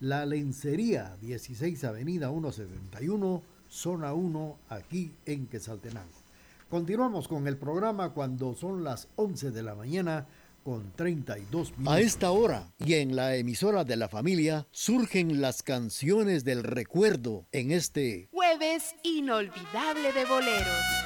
La 0.00 0.26
lencería 0.26 1.16
16 1.20 1.84
Avenida 1.84 2.28
171, 2.28 3.42
zona 3.68 4.12
1, 4.12 4.58
aquí 4.68 5.12
en 5.24 5.46
Quesaltenango. 5.46 6.26
Continuamos 6.68 7.28
con 7.28 7.46
el 7.46 7.56
programa 7.56 8.10
cuando 8.10 8.54
son 8.54 8.82
las 8.82 9.08
11 9.16 9.52
de 9.52 9.62
la 9.62 9.74
mañana 9.74 10.26
con 10.64 10.90
32 10.96 11.78
minutos. 11.78 11.94
A 11.94 12.00
esta 12.00 12.32
hora 12.32 12.72
y 12.78 12.94
en 12.94 13.14
la 13.14 13.36
emisora 13.36 13.84
de 13.84 13.96
la 13.96 14.08
familia 14.08 14.66
surgen 14.72 15.40
las 15.40 15.62
canciones 15.62 16.42
del 16.44 16.64
recuerdo 16.64 17.46
en 17.52 17.70
este 17.70 18.28
jueves 18.32 18.96
inolvidable 19.04 20.12
de 20.12 20.24
boleros. 20.24 21.05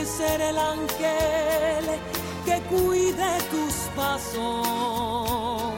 pedir 0.00 0.06
ser 0.06 0.40
el 0.40 0.58
ángel 0.58 2.00
que 2.44 2.60
cuide 2.68 3.38
tus 3.50 3.74
pasos. 3.96 5.74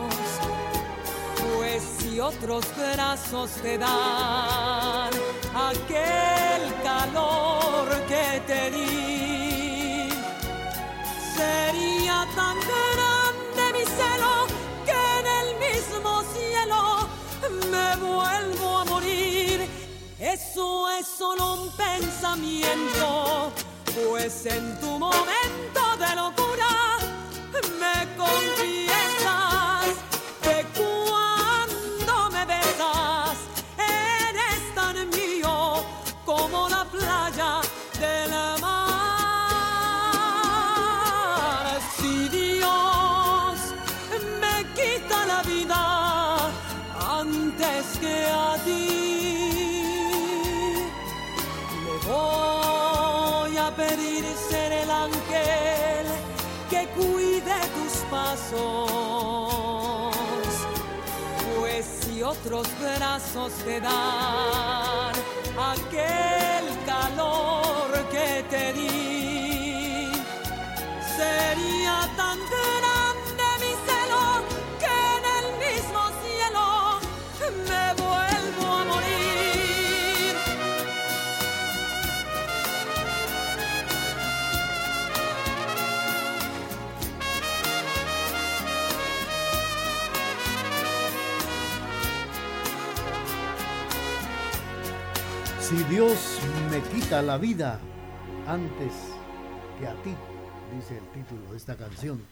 Pues 1.56 1.82
si 1.98 2.20
otros 2.20 2.64
brazos 2.76 3.50
te 3.62 3.78
dan 3.78 5.10
aquel 5.54 6.62
calor 6.82 7.88
que 8.08 8.42
te 8.46 8.70
di, 8.70 10.08
sería 11.36 12.26
tan 12.36 12.56
grande 12.70 13.62
mi 13.72 13.84
celo 13.84 14.46
que 14.86 15.00
en 15.20 15.26
el 15.40 15.48
mismo 15.66 16.22
cielo 16.34 17.08
me 17.70 17.96
vuelvo 17.96 18.78
a 18.78 18.84
morir. 18.84 19.68
Eso 20.18 20.88
es 20.90 21.06
solo 21.06 21.54
un 21.54 21.70
pensamiento, 21.76 23.52
pues 23.94 24.46
en 24.46 24.80
tu 24.80 24.98
momento 24.98 25.80
de 25.98 26.16
locura 26.16 26.98
me 27.80 28.16
confiesas 28.16 28.91
ángel 55.04 56.06
que 56.70 56.82
cuide 56.98 57.58
tus 57.76 57.94
pasos. 58.10 59.32
Pues 61.58 61.84
si 62.00 62.22
otros 62.22 62.66
brazos 62.80 63.52
te 63.64 63.80
dan 63.80 65.14
aquel 65.74 66.64
calor 66.86 67.88
que 68.10 68.44
te 68.50 68.64
di, 68.78 68.91
la 97.20 97.36
vida 97.36 97.78
antes 98.46 98.94
que 99.78 99.86
a 99.86 99.94
ti, 100.02 100.14
dice 100.74 100.96
el 100.96 101.06
título 101.10 101.50
de 101.50 101.58
esta 101.58 101.76
canción. 101.76 102.22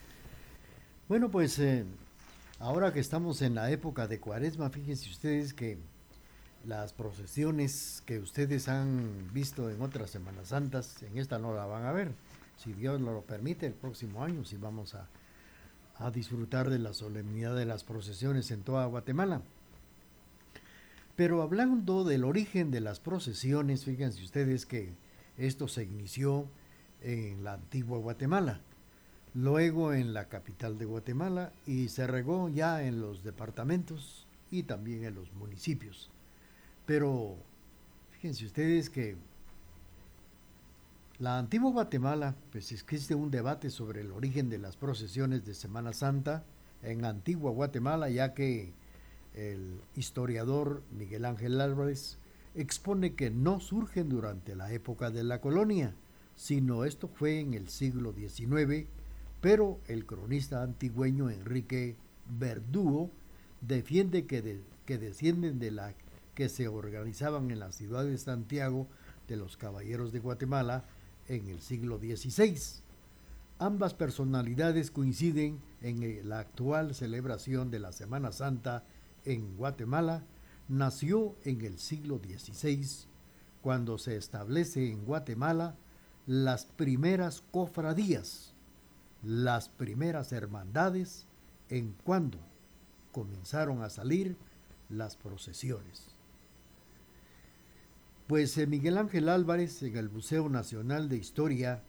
Bueno, 1.06 1.30
pues 1.30 1.58
eh, 1.58 1.84
ahora 2.58 2.90
que 2.90 3.00
estamos 3.00 3.42
en 3.42 3.56
la 3.56 3.70
época 3.70 4.06
de 4.06 4.20
cuaresma, 4.20 4.70
fíjense 4.70 5.10
ustedes 5.10 5.52
que 5.52 5.76
las 6.64 6.94
procesiones 6.94 8.02
que 8.06 8.20
ustedes 8.20 8.68
han 8.68 9.28
visto 9.34 9.68
en 9.68 9.82
otras 9.82 10.08
Semanas 10.08 10.48
Santas, 10.48 11.02
en 11.02 11.18
esta 11.18 11.38
no 11.38 11.52
la 11.52 11.66
van 11.66 11.84
a 11.84 11.92
ver. 11.92 12.12
Si 12.56 12.72
Dios 12.72 13.02
lo 13.02 13.20
permite, 13.20 13.66
el 13.66 13.74
próximo 13.74 14.24
año 14.24 14.44
sí 14.44 14.56
vamos 14.56 14.94
a, 14.94 15.08
a 15.96 16.10
disfrutar 16.10 16.70
de 16.70 16.78
la 16.78 16.94
solemnidad 16.94 17.54
de 17.54 17.66
las 17.66 17.84
procesiones 17.84 18.50
en 18.50 18.62
toda 18.62 18.86
Guatemala. 18.86 19.42
Pero 21.16 21.42
hablando 21.42 22.04
del 22.04 22.24
origen 22.24 22.70
de 22.70 22.80
las 22.80 23.00
procesiones, 23.00 23.84
fíjense 23.84 24.22
ustedes 24.22 24.66
que 24.66 24.94
esto 25.36 25.68
se 25.68 25.84
inició 25.84 26.48
en 27.02 27.44
la 27.44 27.54
antigua 27.54 27.98
Guatemala, 27.98 28.60
luego 29.34 29.92
en 29.92 30.12
la 30.12 30.28
capital 30.28 30.78
de 30.78 30.84
Guatemala 30.84 31.52
y 31.66 31.88
se 31.88 32.06
regó 32.06 32.48
ya 32.48 32.82
en 32.82 33.00
los 33.00 33.22
departamentos 33.22 34.26
y 34.50 34.64
también 34.64 35.04
en 35.04 35.14
los 35.14 35.32
municipios. 35.34 36.10
Pero 36.86 37.36
fíjense 38.12 38.46
ustedes 38.46 38.90
que 38.90 39.16
la 41.18 41.38
antigua 41.38 41.70
Guatemala, 41.70 42.34
pues 42.50 42.72
existe 42.72 43.14
un 43.14 43.30
debate 43.30 43.68
sobre 43.68 44.00
el 44.00 44.10
origen 44.10 44.48
de 44.48 44.58
las 44.58 44.76
procesiones 44.76 45.44
de 45.44 45.54
Semana 45.54 45.92
Santa 45.92 46.44
en 46.82 47.04
antigua 47.04 47.50
Guatemala, 47.50 48.08
ya 48.08 48.32
que 48.32 48.72
el 49.34 49.80
historiador 49.96 50.82
Miguel 50.90 51.24
Ángel 51.24 51.60
Álvarez 51.60 52.18
expone 52.54 53.14
que 53.14 53.30
no 53.30 53.60
surgen 53.60 54.08
durante 54.08 54.56
la 54.56 54.72
época 54.72 55.10
de 55.10 55.22
la 55.24 55.40
colonia, 55.40 55.94
sino 56.34 56.84
esto 56.84 57.08
fue 57.08 57.38
en 57.40 57.54
el 57.54 57.68
siglo 57.68 58.12
XIX, 58.12 58.88
pero 59.40 59.78
el 59.86 60.04
cronista 60.06 60.62
antigüeño 60.62 61.30
Enrique 61.30 61.96
Verdugo 62.38 63.10
defiende 63.60 64.26
que, 64.26 64.42
de- 64.42 64.62
que 64.86 64.98
descienden 64.98 65.58
de 65.58 65.70
la 65.70 65.94
que 66.34 66.48
se 66.48 66.68
organizaban 66.68 67.50
en 67.50 67.58
la 67.60 67.72
ciudad 67.72 68.04
de 68.04 68.16
Santiago 68.18 68.86
de 69.28 69.36
los 69.36 69.56
Caballeros 69.56 70.12
de 70.12 70.20
Guatemala 70.20 70.84
en 71.28 71.48
el 71.48 71.60
siglo 71.60 71.98
XVI. 71.98 72.56
Ambas 73.58 73.94
personalidades 73.94 74.90
coinciden 74.90 75.60
en 75.82 76.02
eh, 76.02 76.22
la 76.24 76.38
actual 76.40 76.94
celebración 76.94 77.70
de 77.70 77.78
la 77.78 77.92
Semana 77.92 78.32
Santa 78.32 78.84
en 79.24 79.56
Guatemala. 79.56 80.24
Nació 80.68 81.36
en 81.44 81.62
el 81.62 81.78
siglo 81.78 82.18
XVI, 82.18 83.06
cuando 83.62 83.98
se 83.98 84.16
establece 84.16 84.90
en 84.90 85.04
Guatemala 85.04 85.76
las 86.26 86.64
primeras 86.64 87.42
cofradías, 87.50 88.54
las 89.22 89.68
primeras 89.68 90.32
hermandades, 90.32 91.26
en 91.68 91.94
cuando 92.04 92.38
comenzaron 93.12 93.82
a 93.82 93.90
salir 93.90 94.36
las 94.88 95.16
procesiones. 95.16 96.14
Pues 98.26 98.56
eh, 98.58 98.66
Miguel 98.66 98.98
Ángel 98.98 99.28
Álvarez 99.28 99.82
en 99.82 99.96
el 99.96 100.08
Museo 100.08 100.48
Nacional 100.48 101.08
de 101.08 101.16
Historia 101.16 101.82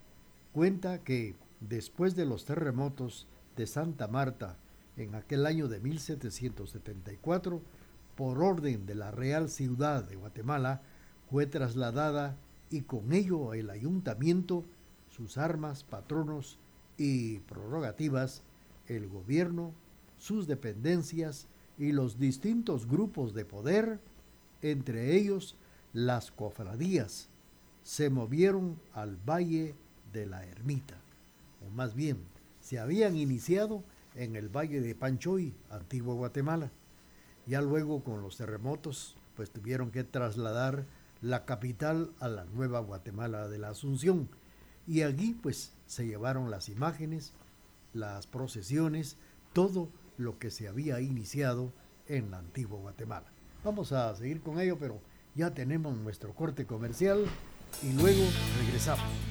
cuenta 0.54 1.04
que 1.04 1.36
después 1.60 2.16
de 2.16 2.26
los 2.26 2.46
terremotos 2.46 3.28
de 3.56 3.68
Santa 3.68 4.08
Marta 4.08 4.58
en 4.98 5.16
aquel 5.16 5.46
año 5.46 5.68
de 5.68 5.80
1774, 5.80 7.62
por 8.16 8.44
orden 8.44 8.86
de 8.86 8.96
la 8.96 9.12
Real 9.12 9.50
Ciudad 9.50 10.04
de 10.04 10.16
Guatemala, 10.16 10.82
fue 11.30 11.46
trasladada 11.46 12.38
y 12.70 12.82
con 12.82 13.14
ello 13.14 13.54
el 13.54 13.70
ayuntamiento, 13.70 14.66
sus 15.10 15.38
armas, 15.38 15.84
patronos 15.84 16.60
y 16.98 17.40
prerrogativas, 17.40 18.44
el 18.88 19.08
gobierno, 19.08 19.74
sus 20.18 20.48
dependencias 20.48 21.48
y 21.78 21.94
los 21.94 22.20
distintos 22.20 22.88
grupos 22.88 23.34
de 23.34 23.46
poder, 23.46 24.00
entre 24.62 25.16
ellos 25.16 25.56
las 25.94 26.32
cofradías, 26.32 27.30
se 27.84 28.10
movieron 28.10 28.80
al 28.94 29.18
Valle 29.18 29.76
de 30.14 30.28
la 30.28 30.46
Ermita, 30.46 31.00
o 31.66 31.70
más 31.72 31.96
bien, 31.96 32.18
se 32.60 32.78
habían 32.80 33.16
iniciado 33.16 33.84
en 34.16 34.36
el 34.36 34.50
Valle 34.50 34.82
de 34.82 34.96
Panchoy, 34.96 35.54
Antigua 35.70 36.14
Guatemala. 36.14 36.72
Ya 37.46 37.62
luego 37.62 38.04
con 38.04 38.22
los 38.22 38.38
terremotos, 38.38 39.16
pues 39.36 39.52
tuvieron 39.52 39.92
que 39.92 40.04
trasladar 40.04 40.86
la 41.22 41.46
capital 41.46 42.12
a 42.20 42.28
la 42.28 42.46
nueva 42.46 42.80
Guatemala 42.80 43.48
de 43.48 43.58
la 43.60 43.70
Asunción. 43.70 44.30
Y 44.88 45.04
allí 45.04 45.34
pues 45.34 45.74
se 45.86 46.06
llevaron 46.06 46.52
las 46.52 46.70
imágenes, 46.70 47.34
las 47.94 48.28
procesiones, 48.28 49.18
todo 49.54 49.90
lo 50.18 50.40
que 50.40 50.52
se 50.52 50.68
había 50.68 51.02
iniciado 51.02 51.72
en 52.08 52.32
la 52.32 52.40
antigua 52.40 52.80
Guatemala. 52.80 53.28
Vamos 53.64 53.92
a 53.92 54.16
seguir 54.16 54.42
con 54.42 54.60
ello, 54.60 54.78
pero 54.80 55.00
ya 55.36 55.54
tenemos 55.54 55.96
nuestro 55.98 56.34
corte 56.34 56.66
comercial 56.66 57.26
y 57.84 57.94
luego 57.94 58.24
regresamos. 58.60 59.31